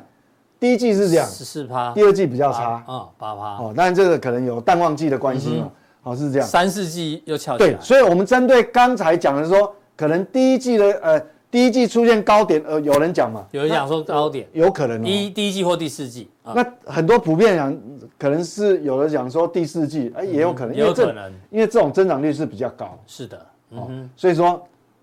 [0.60, 5.68] 第一季是这样，十四趴，第二季比较差，啊，八趴，哦，当然这个可能有淡旺季的关系嘛。
[6.04, 7.70] 哦，是这样，三四季又翘起来。
[7.70, 13.46] 对，所以，我们针对刚才讲的说，可能第一季的呃，第一季出现高点，呃，有人讲嘛？
[13.52, 15.02] 有人讲说高点，有可能。
[15.02, 16.28] 第一第一季或第四季。
[16.42, 17.78] 那很多普遍讲，
[18.18, 22.98] 可能是有人讲说第四季，哎，也有可能，也有可能，因为这种增长率是比较高。
[23.06, 24.62] 是的，哦，所以说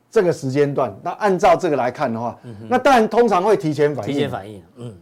[0.09, 4.13] 这个时间段，那按照这个来看的话，那当然通常会提前反应。
[4.13, 4.95] 提前反应，嗯。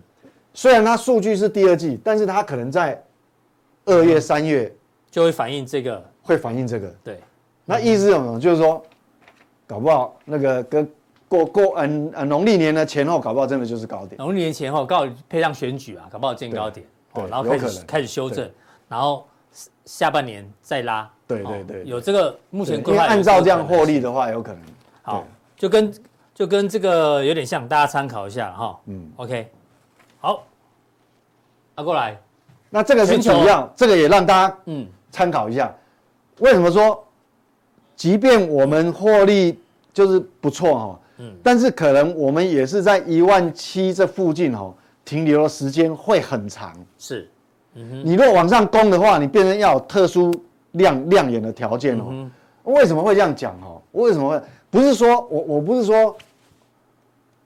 [0.54, 3.02] 虽然它数据是第二季，但是它可能在
[3.86, 4.72] 二月、三月
[5.10, 6.04] 就会反映这个。
[6.26, 7.20] 会反映这个，对，
[7.66, 8.40] 那意思是什么？
[8.40, 8.82] 就是说，
[9.68, 10.90] 搞不好那个跟
[11.34, 14.16] 过过嗯嗯农历年的前后，搞不好真的就是高点。
[14.20, 18.48] 农历年前后，刚好配上选举啊，搞不好见高点，对，然后开始开始修正，
[18.88, 19.26] 然后
[19.86, 21.10] 下半年再拉。
[21.26, 24.62] 对对对，有这个目前规划，按照这样获利的话，有可能。
[25.02, 25.26] 好，
[25.58, 25.94] 就跟
[26.36, 28.80] 就跟这个有点像，大家参考一下哈。
[28.86, 29.50] 嗯，OK，
[30.20, 30.44] 好，
[31.76, 32.20] 拿过来。
[32.70, 35.74] 那这个是主要，这个也让大家嗯参考一下。
[36.40, 37.04] 为什么说，
[37.96, 39.60] 即便我们获利
[39.92, 44.74] 就是不错哈，嗯，但是可能我们也是在一万七这附近哦，
[45.06, 46.74] 停留的时间会很长。
[46.98, 47.30] 是，
[47.76, 50.34] 嗯哼，你如果往上攻的话，你变成要有特殊
[50.72, 52.06] 亮亮眼的条件哦。
[52.10, 52.32] 嗯，
[52.64, 53.82] 为什么会这样讲哦？
[53.92, 54.42] 为什么会？
[54.72, 56.18] 不是说我我不是说，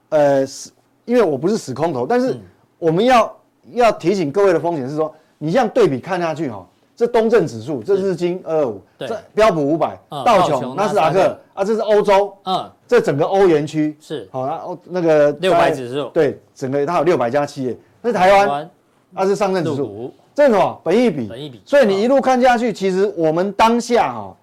[0.08, 0.70] 呃，是
[1.04, 2.36] 因为我不是死空头，但是
[2.78, 3.36] 我们要
[3.72, 6.66] 要提醒各位的风险是说，你这样对比看下去哈。
[6.98, 14.28] 这东证指数，这日经二二五，这标普五百，道琼、纳斯达克啊，这是欧洲，嗯，这整个欧元区是。
[14.32, 18.68] 好，那欧那个六百指数，对，整个它有六百家企业，那台湾，
[19.12, 20.80] 那是上证指数，这是什么？
[20.82, 24.36] 本益比，本益比，所以你一路看下去，其实我们当下哈，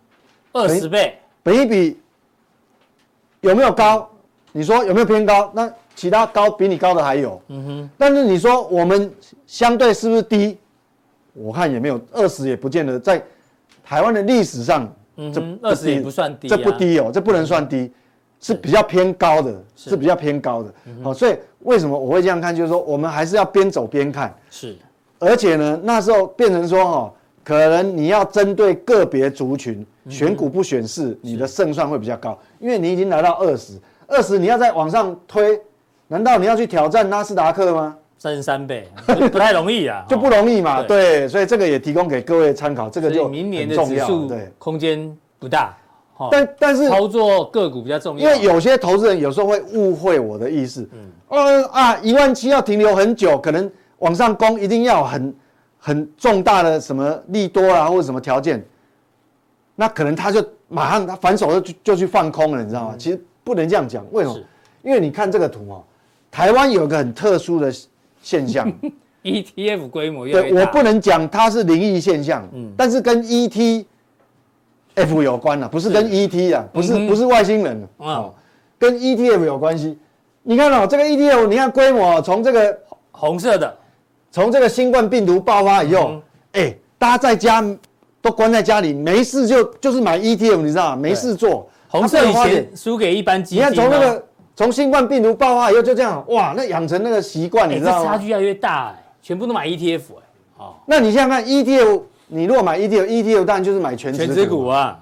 [0.54, 2.00] 二十倍，本益比
[3.42, 4.10] 有没有高？
[4.54, 5.52] 你说有没有偏高？
[5.54, 9.14] 那其他高比你高的还有，嗯哼，但是你说我们
[9.46, 10.58] 相对是不是低？
[11.36, 13.22] 我看也没有二十，也不见得在
[13.84, 14.92] 台湾的历史上，
[15.34, 17.92] 这二十也不算低，这不低哦，这不能算低，
[18.40, 20.74] 是比较偏高的，是比较偏高的。
[21.04, 22.56] 好，所以为什么我会这样看？
[22.56, 24.34] 就是说，我们还是要边走边看。
[24.50, 24.76] 是，
[25.20, 33.74] 而且呢，那时候变成说哈，可能你要针对个别族群选股不选市，你的胜算会比较高，因为你已经来到二十，
[34.08, 35.60] 二十你要再往上推，
[36.08, 37.98] 难道你要去挑战纳斯达克吗？
[38.26, 38.90] 三十三倍
[39.32, 40.82] 不太容易啊， 就不容易嘛。
[40.82, 42.90] 对，所以这个也提供给各位参考。
[42.90, 45.78] 这个就明年的指数对空间不大，
[46.32, 48.28] 但但是操作个股比较重要。
[48.28, 50.90] 因为有些投资人有时候会误会我的意思。
[50.94, 51.12] 嗯。
[51.28, 55.36] 呃啊，一万七要停留很久，可能往上攻一定要很
[55.78, 58.66] 很重大的什么利多啊，或者什么条件，
[59.76, 62.96] 那可能他就马上他反手就就去放空了，你知道吗？
[62.98, 64.04] 其实不能这样讲。
[64.12, 64.40] 为什么？
[64.82, 65.84] 因为你看这个图哦，
[66.32, 67.72] 台湾有个很特殊的。
[68.26, 68.68] 现象，
[69.24, 70.28] ETF 规模。
[70.28, 73.86] 对，我不能讲它是灵异现象，嗯，但是跟 ETF
[75.24, 78.34] 有关了，不是跟 ET 啊，不是不是外星人哦。
[78.80, 79.98] 跟 ETF 有关系。
[80.42, 82.76] 你看哦，这个 ETF，你看规模从这个
[83.12, 83.78] 红色的，
[84.32, 86.22] 从这个新冠病毒爆发以后，
[86.54, 87.64] 哎、嗯欸，大家在家
[88.24, 90.96] 都关在家里，没事就就是买 ETF，你知道吗？
[90.96, 91.70] 没事做。
[91.88, 93.60] 红色以前输给一般基金。
[93.60, 94.24] 你看从那个
[94.56, 98.12] 从新冠病毒爆发以后就这样，哇，那养成那个习惯，你知道吗？
[98.12, 100.24] 差距越来越大，哎，全部都买 ETF，哎，
[100.60, 104.98] 哦，那你现在看 ETF，你如果买 ETF，ETF 当然就是买权值权值股啊，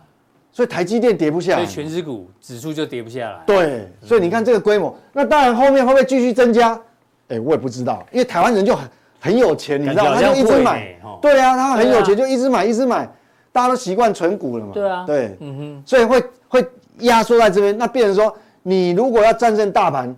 [0.52, 3.40] 所以台积电跌不下来，所以权值股指数就跌不下来。
[3.46, 6.80] 对，所以你看这个规模，那当然后面会不会继续增加？
[7.28, 8.90] 哎，我也不知道，因为台湾人就很
[9.20, 10.16] 很有钱，你知道吗？
[10.16, 13.08] 他就一直买，对啊，他很有钱，就一直买，一直买，
[13.52, 14.72] 大家都习惯存股了嘛。
[14.74, 16.68] 对啊，对，嗯哼，所以会会。
[17.00, 18.32] 压缩在这边，那变成说，
[18.64, 20.16] 你如果要战胜大盘，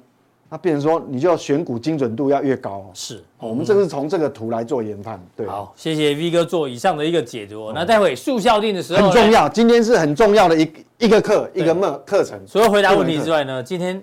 [0.47, 2.89] 那变成说，你就要选股精准度要越高。
[2.93, 5.19] 是，我们这个是从这个图来做研判。
[5.35, 7.71] 对，好，谢谢 V 哥做以上的一个解读。
[7.73, 12.39] 那待会速效定的时候，很重要，今天是很重要的一一个课，一个课课程。
[12.47, 13.99] 除了回答问题之外呢，今天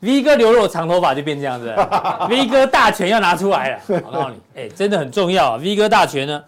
[0.00, 1.74] V 哥留了我长头发就变这样子，
[2.28, 3.80] V 哥大权要拿出来了。
[3.88, 6.44] 我告诉你，哎，真的很重要啊，V 哥大权呢。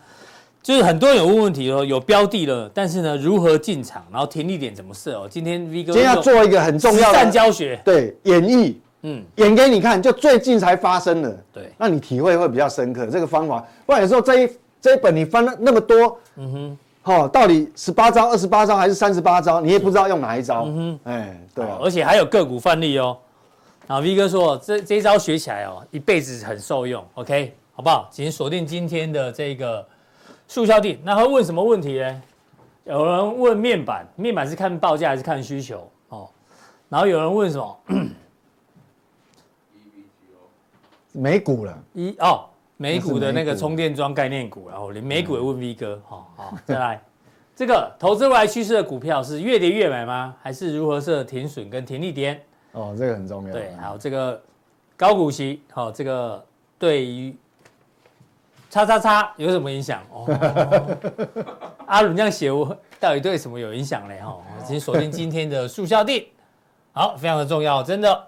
[0.65, 5.29] 就是很多人有问问题哦，有标的了，但是呢，如何进场，然后停利点怎么设哦？
[5.31, 8.73] 今天 V 哥今天要做一个很重要的教学，对，演绎，
[9.03, 13.07] 嗯，演给你看，就最近才发生的，对，那你体会会比较深刻。
[13.09, 14.51] 这个方法，不然有时候这一
[14.81, 16.53] 这一本你翻了那么多，嗯
[17.05, 23.15] 哼，哦，到底十八招、二十八招还是三十八招，你也不知道用哪一招，嗯哼，哎，对啊，而且还有个股范例哦。
[23.87, 28.09] 啊 V 哥说，这这一招学起来哦，一辈子很受用，OK，好不好？
[28.11, 29.87] 请锁定今天的这个。
[30.47, 32.23] 速效定，那会问什么问题呢？
[32.85, 35.91] 有人问面板，面板是看报价还是看需求？
[36.11, 36.29] 哦，
[36.89, 37.81] 然后有人问什么？
[41.13, 42.45] 美股了，一哦，
[42.77, 47.01] 美股的那个充电桩概念股，然后连美股也问 V 哥，好好，再来，
[47.57, 50.37] 这个投资未来趋势的股票是越跌越买吗？
[50.43, 52.39] 还是如何设停损跟停利点？
[52.73, 53.53] 哦，这个很重要。
[53.53, 54.43] 对，还有这个
[54.97, 56.45] 高股息，好，这个
[56.79, 57.35] 对于。
[58.75, 60.03] 叉叉叉有什么影响？
[60.11, 60.27] 哦，
[61.87, 64.19] 阿伦这样写，我到底对什么有影响嘞？
[64.19, 66.27] 哈，请锁定今天的速效定，
[66.91, 68.27] 好，非常的重要，真的。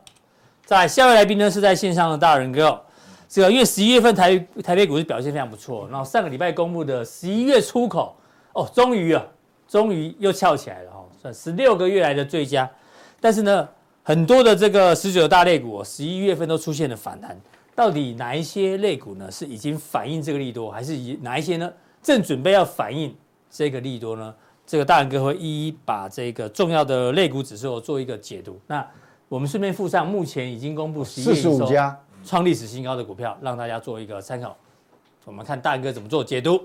[0.64, 2.80] 在下位来宾呢是在线上的大人哥，
[3.28, 8.14] 这个因为十一月份台台北股市表现非常不错，然后上个礼拜公布的十一月出口，
[8.52, 9.24] 哦，终于啊，
[9.66, 12.70] 终于又翘起来了哈，算十六个月来的最佳。
[13.20, 13.68] 但是呢，
[14.04, 17.36] 很多的这个十九大类股，十一月份都出现了反弹。
[17.76, 19.30] 到底哪一些类股呢？
[19.30, 21.70] 是已经反映这个利多，还是哪一些呢？
[22.02, 23.14] 正准备要反映
[23.50, 24.34] 这个利多呢？
[24.66, 28.58] 这个大仁哥会一一把这个重要的类股指数做一个解读。
[28.66, 28.84] 那
[29.28, 31.68] 我们顺便附上目前已经公布十一月营收
[32.24, 34.56] 创历史新高的股票，让大家做一个参考。
[35.24, 36.60] 我们看大仁哥怎么做解读。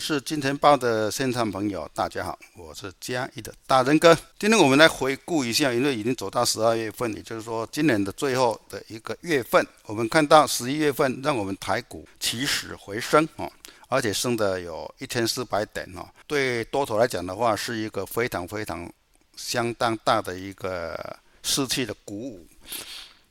[0.00, 4.16] 是金钱豹的现场朋友，大家好，我是嘉义的大仁哥。
[4.38, 13.52] 今天我们来回顾一下，因为已经走到十二月份，也就是说今年的最后的一个月份，我们看到十一月份让我们台股起死回生哦，
[13.88, 18.90] 而且升的有一千四百点哦，对多头来讲的话，是一个非常非常
[19.36, 20.98] 相当大的一个
[21.42, 22.46] 士气的鼓舞。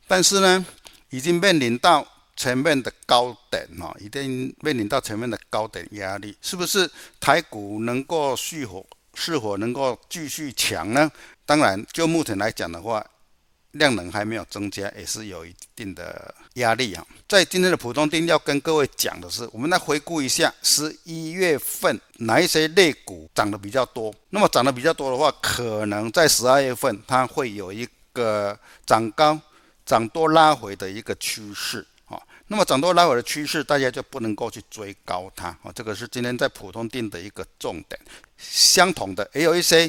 [0.07, 0.63] 但是呢，
[1.09, 2.07] 已经面临到。
[2.39, 11.11] 前面的高点哈，一定面临到前面的高点压力，是不是台股能够续火，是否能够继续强呢？
[11.45, 13.05] 当然，就目前来讲的话，
[13.71, 17.05] 量能还没有增加，也是有一定的压力啊。
[17.27, 24.15] 在今天的普通定要跟各位讲的是，我们来回顾一下十一月份哪一些类股涨得比较多。
[24.29, 29.37] 那么涨得比较多的话，可能在十二月份它会有一个涨高、
[29.85, 31.85] 涨多拉回的一个趋势。
[32.51, 38.01] 那么涨多拉回的趋势，大家就不能够去追高它啊，这个是今天在普通錠的一个重点。
[38.37, 39.87] 相同的，也有一些，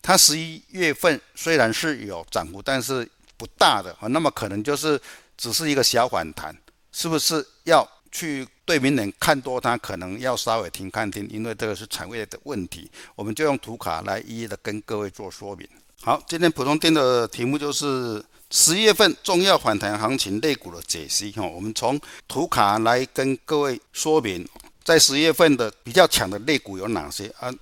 [0.00, 3.06] 它十一月份虽然是有涨幅，但是
[3.36, 4.98] 不大的啊，那么可能就是
[5.36, 6.56] 只是一个小反弹，
[6.92, 9.76] 是不是要去对明年看多它？
[9.76, 12.90] 可能要稍微停看停，因为这个是产业的问题。
[13.16, 15.68] 我们就用图卡来一一的跟各位做说明。
[16.00, 18.24] 好，今天普通錠的题目就是。
[18.50, 24.46] 十月份重要反弹行情类股的解析哈，我们从图卡来跟各位说明，
[24.82, 27.52] 在十月份的比较强的类股有哪些啊？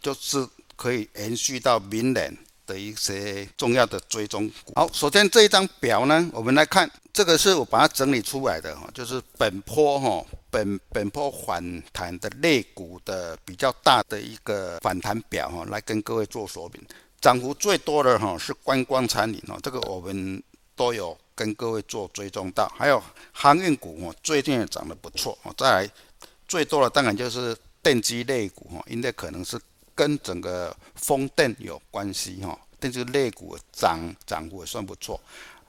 [0.00, 4.72] 就是可以延续到明年的一些重要的追踪股。
[4.76, 16.80] 好，首先这一张表呢，我们来看，这个是我把它整理出来的哈，就是本波哈本本波反弹的类股的比较大的一个反弹表哈，来跟各位做说明。
[17.20, 20.42] 涨幅最多的哈是观光餐饮哦，这个我们
[20.74, 23.02] 都有跟各位做追踪到，还有
[23.32, 25.54] 航运股哦，最近也涨得不错哦。
[25.56, 25.90] 再来
[26.48, 29.60] 最多的当然就是电机类股哈，因为可能是。
[29.92, 35.20] 跟整个风电有关系哈，电机类股涨涨幅也算不错。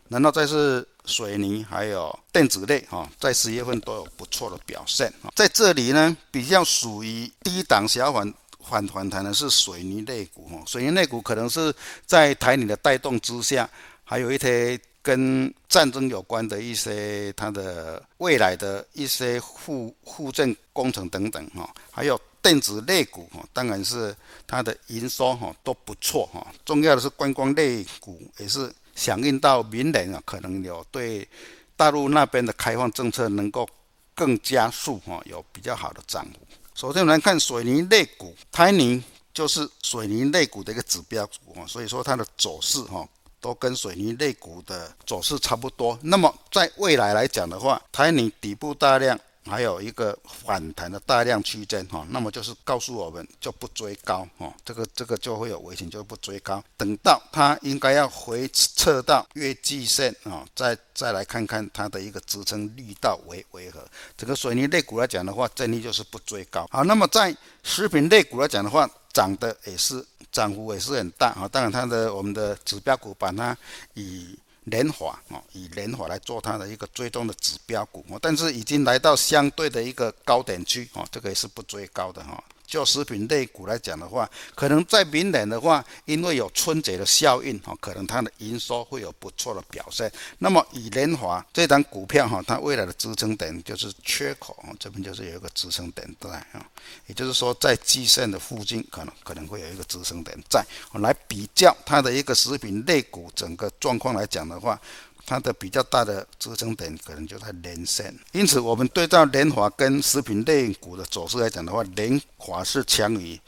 [0.08, 5.12] 然后再是水泥，还有电子类哈，在十月份都有不错的表现。
[5.36, 8.34] 在这里呢，比较属于低档小反
[8.68, 11.74] 反反弹的是水泥类股哈，水泥类股可能是
[12.06, 13.70] 在台泥的带动之下，
[14.04, 22.20] 还有一些跟战争有关的一些它的未来的一些护护振工程等等哈，还有。
[22.44, 24.16] 电子类股哈，当然是
[24.48, 26.44] 它的营收哈都不错哈。
[26.66, 31.28] 重要的是观光类股也是响应到明年啊，可能有对
[31.76, 33.70] 大陆那边的开放政策能够
[34.16, 36.40] 更加速哈，有比较好的涨幅。
[36.82, 39.04] 首先我们来看水泥肋骨，胎泥
[39.36, 43.08] 就是水泥肋骨的一个指标股啊，所以说它的走势哈
[43.40, 45.96] 都跟水泥肋骨的走势差不多。
[46.02, 49.16] 那么在未来来讲的话，胎泥底部大量。
[49.46, 63.84] 还有一个反弹的大量区间哈，那么就是告诉我们就不追高哈，这个这个就会有危险，就不追高，等到它应该要回撤到月季线啊，再再来看看它的一个支撑力道为为何。
[64.16, 66.68] 整个水泥类股来讲的话，建议就是不追高。
[66.70, 71.48] 好，那么在食品类股来讲的话，涨的也是涨幅也是很大啊。
[71.52, 73.58] 当然它的我们的指标股把它
[73.96, 74.38] 以。
[74.66, 82.44] 联华哦，以联华来做它的一个追踪的指标股哦，但是已经来到相对的一个高点区哦，这个也是不追高的哈。
[82.72, 90.10] 就食品类股来讲的话，可能在明年的话，因为有春节的效应哈，可能它的营收会有不错的表现。
[90.38, 96.66] 那么以联华这张股票哈，它未来的支撑点就是缺口，这边就是有一个支撑点在啊，
[97.08, 104.80] 也就是说在季线的附近可能可能会有一个支撑点在，来比较它的一个食品类股整个状况来讲的话。
[105.26, 113.40] 它的比较大的支撑点可能就在连线，因此我们对照联华跟食品类股的走势来讲的话，联华是强于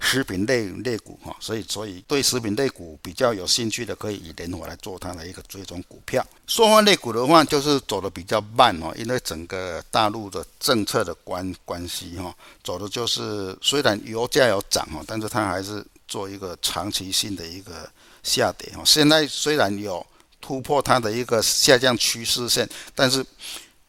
[0.00, 6.24] 食品类类股哈，所以所以对食品类股比较有兴趣的，可以以联华来做它的一个追踪股票。
[6.46, 17.90] 塑化类股的话，就是走的比较慢哦，因为整个大陆的政策的关关系哈，走的就是虽然油价有涨哈，但是它还是做一个长期性的一个
[18.22, 18.82] 下跌哈。
[18.84, 20.06] 现在虽然有。
[20.46, 23.26] 突破它的一个下降趋势线，但是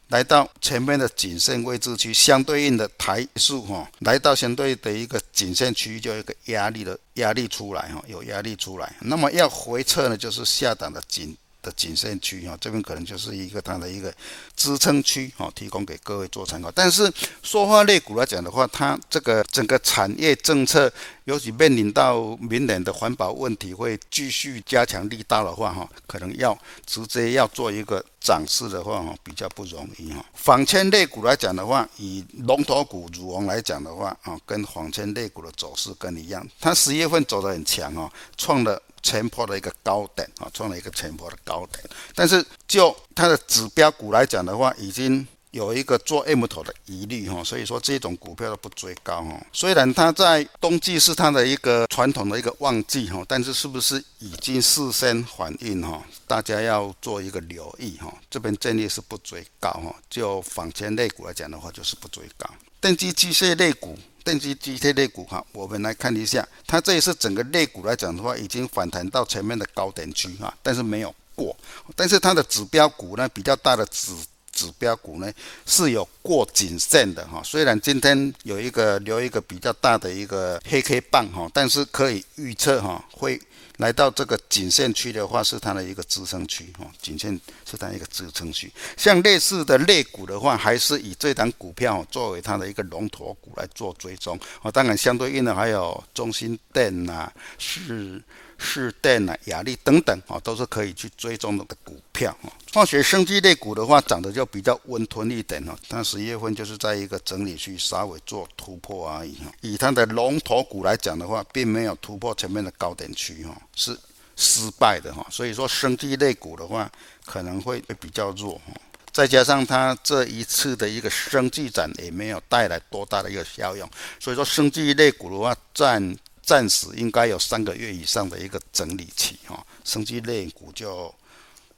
[0.08, 8.92] 来到前面的颈线位置区，相对应的台数哈，来到相对的一个颈线区域，就有一个压力的压力出来哈，有压力出来。
[9.02, 11.38] 那么要回撤呢，就是下档的颈
[11.68, 14.14] 的颈线区哈，这边可能就是一个它的一个
[14.56, 16.72] 支撑区哈，提供给各位做参考。
[16.72, 17.12] 但是
[17.44, 20.92] 塑化类股来讲的话，它这个整个产业政策。
[21.28, 30.26] 尤其面临到明年的环保问题会继续加强力道的话，哈，可能要直接要做一个涨势的话，哈，比较不容易哈。
[30.34, 41.84] 纺纤类股来讲的话，以龙头股乳王来讲的话，啊，跟纺纤类股的走势跟你一样，它十月份走得很强哦，创了前坡的一个高点啊，创了一个前坡的高点。
[42.14, 45.26] 但是就它的指标股来讲的话，已经。
[45.52, 49.42] 有一个做 M 头的疑虑哈，所以说这种股票都不追高哈。
[49.52, 56.04] 虽然它在冬季是它的一个传统的一个旺季哈，但是是不是已经事先反映哈？
[56.28, 58.14] 大家要做一个留意哈。
[58.30, 59.96] 这边建议是不追高哈。
[60.10, 62.48] 就纺纤类股来讲的话，就是不追高。
[62.80, 63.98] 电机机械类股，
[64.28, 71.56] 电机机械类股哈，我们来看一下，它这一次整个类股来讲的话，已经反弹到前面的高点区哈，但是没有过。
[71.96, 74.12] 但是它的指标股呢，比较大的指。
[74.50, 75.32] 指标股呢
[75.68, 83.40] 是有过谨慎的哈，虽然今天有一个留一个比较大的一个黑 K 棒哈，但是可以预测哈会
[83.78, 88.72] 来到这个颈线区的话是它的一个支撑区哈，颈线是它一个支撑区。
[88.96, 94.70] 像类似的类股的话，还是以这档股票作为它的一个龙头股来做追踪啊。
[94.70, 98.22] 当然相对应的还有中心电呐是。
[98.58, 102.52] 市电啊、亚力等等啊，都是可以去追踪的股票啊。
[102.74, 105.78] 化学生技类股的话，涨得就比较温吞一点哈。
[105.88, 109.38] 它十一月份就是在一个整理区稍微做突破而已。
[109.62, 113.98] 以它的龙头股来讲的话，并没有突破前面的高点区哈，是
[114.36, 115.26] 失败的哈。
[115.30, 116.92] 所以说，生技类股的话
[117.26, 118.74] 可能会比较弱哈。
[119.12, 123.90] 再加上它这一次的一个生技展也没有带来多大的一个效用，
[124.20, 126.18] 所以说生技类股的话占。
[126.48, 131.14] 暂时应该有三个月以上的一个整理期哈，生技类股就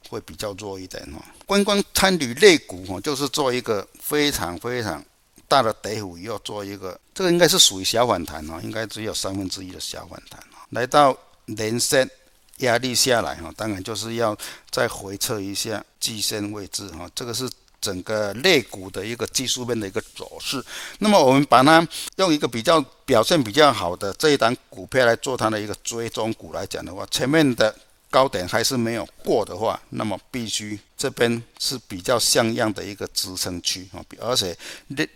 [0.08, 1.20] 会比较弱一点哈。
[1.44, 5.04] 观光餐旅类股哈，就是做一个非常非常
[5.48, 12.08] 大的底部，又做一个，这个应该是属于小反弹哈，应该只有三分之一的小反弹哈，来到连线
[12.58, 14.38] 压力下来哈，当然就是要
[14.70, 17.50] 再回测一下季线位置哈，这个是。
[17.80, 20.62] 整个类股的一个技术面的一个走势，
[20.98, 27.74] 那么我们把它用一个比较表现比较好的这一档股票来做它的一个追踪股来讲的话，前面的。
[28.10, 34.56] 高点还是没有过的话，那么必须这边是比较像样的一个支撑区啊，而且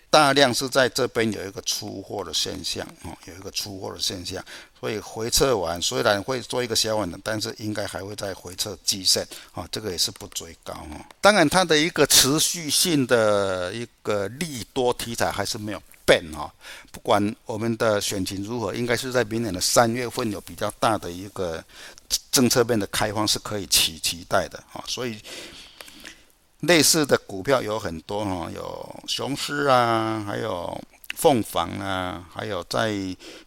[0.09, 4.43] 大量是在这边有一个出货的现象啊，有一个出货的现象，
[4.79, 11.05] 所以回撤完虽然会做一个小反弹，但是应该还会再回撤季线啊，这个也是不追高啊。
[11.21, 16.53] 当然它的一个持续性的一个利多题材还是没有变哈，
[16.93, 21.63] 不管我们的选情如何，应该是在明年的三月份有比较大的一个。
[22.31, 25.19] 政策面的开放是可以期期待的啊，所以
[26.61, 30.81] 类似的股票有很多哈，有雄狮啊，还有
[31.17, 32.93] 凤凰啊，还有在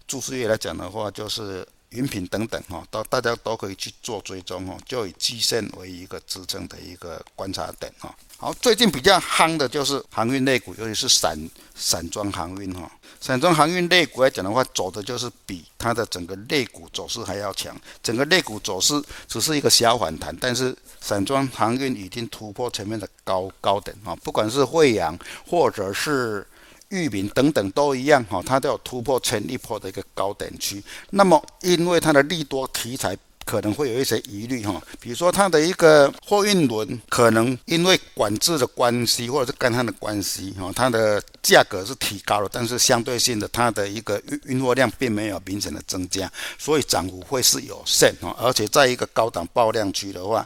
[0.08, 8.16] 注释业来讲的话，就是云品等等哈，都大家都可以去做追踪哈，就以季线为一个支撑的一个观察点哈。
[8.38, 11.38] 好，最近比较夯的就是航运类股，尤其是散
[11.76, 12.92] 散装航运哈。
[13.20, 17.76] 散装航运类股来讲的话，走的就是比它的整个类股走势还要强。
[18.02, 26.46] 整个类股走势只是一个小反弹，但是散装航运已经突破前面的高高点啊，不管是惠阳或者是
[26.90, 30.84] 裕民等等都一样哈，它都有突破前一波的一个高点区。
[31.10, 33.18] 那么因为它的利多题材。
[33.48, 50.46] 可能会有一些疑虑哈，比如说它的一个货运轮可能因为管制的关系，或者是干旱的关系哈，它的价格是提高了，但是相对性的它的一个运运货量并没有明显的增加，所以涨幅会是有限哈，而且在一个高档爆量区的话，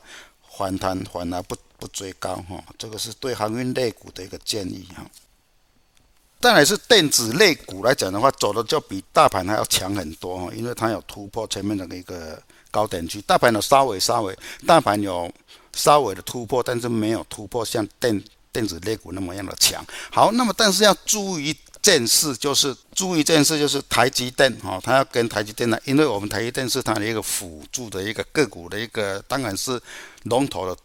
[0.55, 5.03] 反弹反而不不追高哈，这个是对航运类股的一个建议哈。
[6.39, 12.39] 当然是电子类股来讲的话，走的就比大盘还要强很多哈，因为它有突破前面的一个。
[12.71, 15.31] 高点区，大盘有稍微稍微，大盘有
[15.73, 19.85] 稍微的突破，但是没有突破像电电子类股那么样的强。
[20.09, 29.79] 好，那么但是要注意一件事，就是注意一件事，就是台积电哈，它要跟台积电呢，因为我们台积电是它的一个辅助的一个个股的一个，当然是
[30.23, 30.75] 龙头的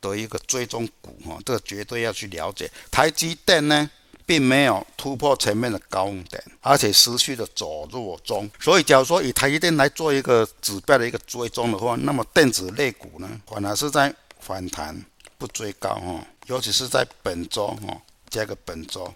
[0.00, 3.88] 的一个追踪股哈，这个绝对要去了解台积电呢。
[4.28, 8.46] 并没有突破前面的高点，而且持续的走弱中。
[8.60, 15.02] 所以，假如说以台积电来做一个指标的一个追踪的话，那么电子类股呢，反而是在反弹，
[15.38, 16.22] 不追高哈。
[16.44, 19.10] 尤其是在本周哈，加个本周，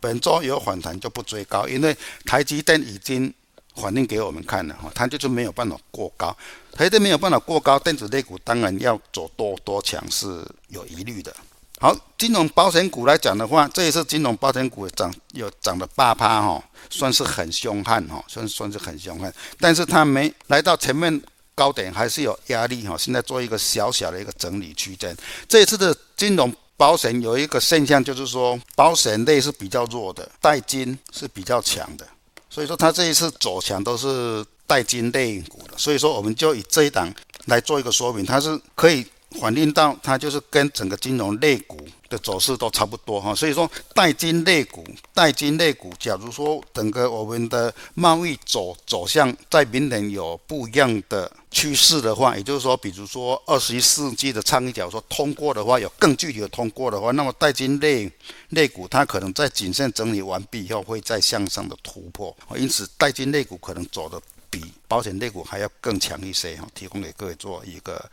[0.00, 1.96] 本周有反弹就不追高，因为
[2.26, 3.32] 台积电已经
[3.76, 6.36] 反映给我们看了哈，它就是没有办法过高。
[6.72, 11.32] 台积电没有办法过高，电子类股当然要走多多强是有疑虑的。
[11.80, 16.60] 好，金融保险股来讲的话，这一次金融保险股涨有涨了八趴哈，
[16.90, 19.32] 算是很凶悍哈，算算是很凶悍。
[19.60, 21.22] 但是它没来到前面
[21.54, 22.96] 高点，还是有压力哈。
[22.98, 25.16] 现在做一个小小的一个整理区间。
[25.48, 32.04] 这一次的金融保险有一个现象，就是说保险类是比较弱的，带金是比较强的。
[32.50, 35.74] 所以说它这一次走强都是带金类股的。
[35.76, 37.14] 所以说我们就以这一档
[37.44, 39.06] 来做一个说明，它是可以。
[39.32, 41.76] 反映到它就是跟整个金融类股
[42.08, 58.10] 的走势都差不多哈，所以说代金类股、代金类股，假如说整个我们的贸易走走向在明年有不一样的趋势的话，也就是说，比如说二十一世纪的倡议，假如说通过的话，有更具体的通过的话，那么代金类
[58.48, 64.18] 类股它可能在谨慎整理完毕以后，会再向上的突破，因此代金类股可能走的
[64.48, 68.10] 比保险类股还要更强一些哈，提供给各位做一个。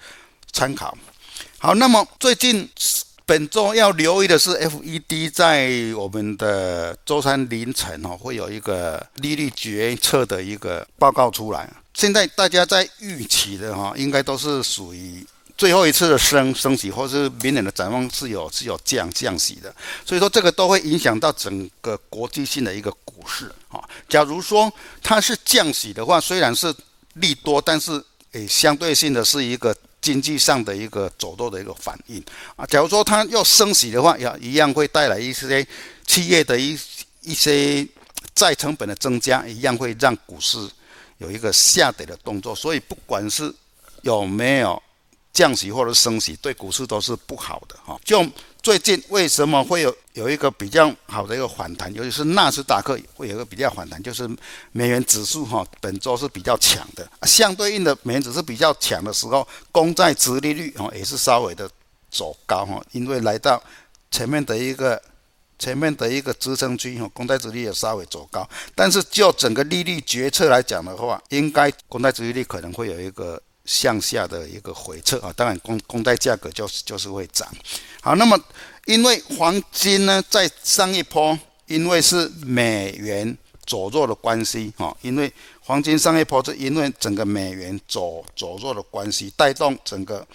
[0.55, 0.97] 参考，
[1.57, 2.69] 好，那么最近
[3.25, 11.69] 本周要留意的是，FED 在我们的周三凌晨哦，会有一个利率决策的一个报告出来。
[11.93, 15.27] 现在大家在预期的哈，应该都是属于
[15.57, 19.75] 最后一次的升升息，或是明年的展望是有是有降降息的。
[20.05, 23.83] 所以说，这个都会影响到整个国际性的一个股市啊。
[24.07, 24.71] 假如说
[25.03, 26.73] 它是降息的话，虽然是
[27.15, 28.01] 利多，但是
[28.31, 29.75] 诶，相对性的是一个。
[30.05, 32.23] 经济上的一个走弱的一个反应
[32.55, 35.65] 啊，假如说它要升息的话，也一样会带来一些
[36.05, 36.77] 企业的一
[37.21, 37.83] 一些
[38.35, 40.69] 再成本的增加，一样会让股市
[41.17, 42.55] 有一个下跌的动作。
[42.55, 43.51] 所以不管是
[44.03, 44.79] 有没有
[45.33, 47.99] 降息或者升息，对股市都是不好的哈。
[48.05, 48.23] 就
[48.65, 54.27] 最近为什么会有有一个比较好的一个反弹，尤其是纳斯达克会有一个比较反弹，就是
[54.71, 61.69] 美元指数哈，本周是比较强的，相对应的美元指数比较强的时候，公债殖利率哈也是稍微的
[62.09, 63.61] 走高哈，因为来到
[64.09, 64.99] 前面的一个。
[65.57, 68.45] 前面的一个支撑区，哈，公债殖利率也稍微走高，
[68.75, 77.47] 但是就整个利率决策来讲的话，应该公债殖利率可能会有一个向下的一个回撤啊，当然公公债价格就是就是会涨。
[78.01, 78.39] 好，那么
[78.85, 81.37] 因为黄金呢，在上一波
[81.67, 90.25] 因为是美元走弱的关系，哈，因为黄金上一波是因为整个美元走走弱的关系，带动整个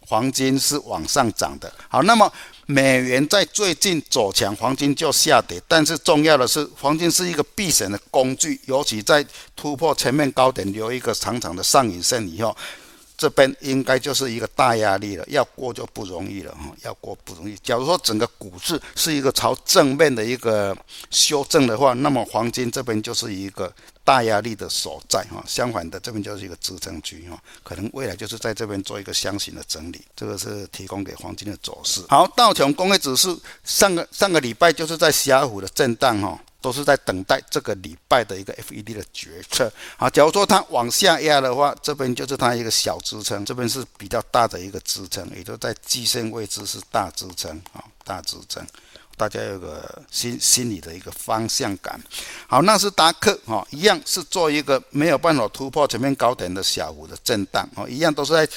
[0.00, 1.72] 黄金是往上涨的。
[1.88, 2.30] 好，那么。
[2.66, 5.60] 美元在最近走强，黄金就下跌。
[5.66, 9.26] 但是重要的是，黄金是一个避险的工具，尤其在
[9.56, 12.56] 突破前面高点留一个长长的上影线以后，
[13.20, 17.54] 这边应该就是一个大压力了，要过就不容易了哈，要过不容易。
[17.62, 20.74] 假如说整个股市是一个朝正面的一个
[21.10, 23.70] 修正的话，那么黄金这边就是一个。
[24.02, 32.00] 大压力的所在哈，相反的这边就是一个支撑区哈，可能未来就是在这边做一个箱型的整理，这个是提供给黄金的走势。
[32.08, 39.72] 好，道琼工业指数上个上个礼拜就是在狭幅的震荡哈，都是在等待这个礼拜的一个 FED 的决策。
[39.96, 48.66] 啊，假如说它往下压的话，这边就是它一个小支撑，这边是比较大的一个支撑，也就在季线位置是大支撑啊，大支撑。
[49.16, 52.00] 大家有个心心理的一个方向感。
[52.46, 58.48] 好，纳斯达克哈一样是做一个没有办法突破前面高点的小幅的震荡哦，一样都是在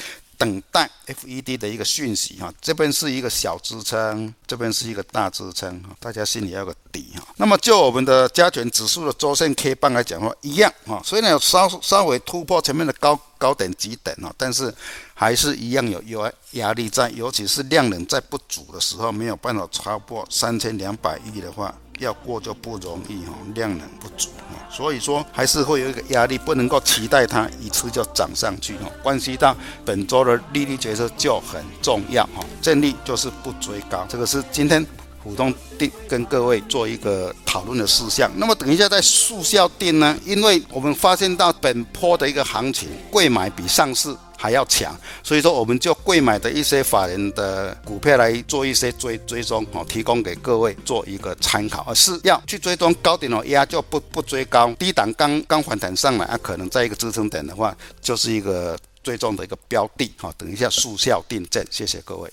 [0.43, 2.53] 等待 FED 的一个讯息哈。
[2.59, 7.25] 这边是一个小支撑，这边是一个大支撑，大家心里要有个底哈。
[7.37, 14.73] 那么就我们的加权指数的周线 K 棒来讲的话，一样哈，虽然有稍稍微突破前面的高高点几点哈，但是。
[15.15, 34.85] 还是一样有有压力在，尤其是量能在不足的时候，没有办法超过三千两百亿的话，要过就不容易哈，量能不足哈，所以说还是会有一个压力，不能够期待它一次就涨上去哈，关系到本周的利率决策就很重要哈，建议就是不追高，这个是今天
[35.23, 38.29] 普通定跟各位做一个讨论的事项。
[38.35, 44.13] 那么等一下在速效定呢，因为我们发现到本波的一个行情，贵买比上市。
[44.43, 51.85] 还要强，所以说我们就贵买的一些法人的股票来做一些追追踪哦，提供给各位做一个参考。
[51.87, 60.11] 而是要去追踪高点哦，压就不不追高，低档刚刚反弹上来啊，可能在一个支撑点的话，就是一个追踪的一个标的。
[60.19, 62.29] 哦，等一下速效定正，谢谢各位。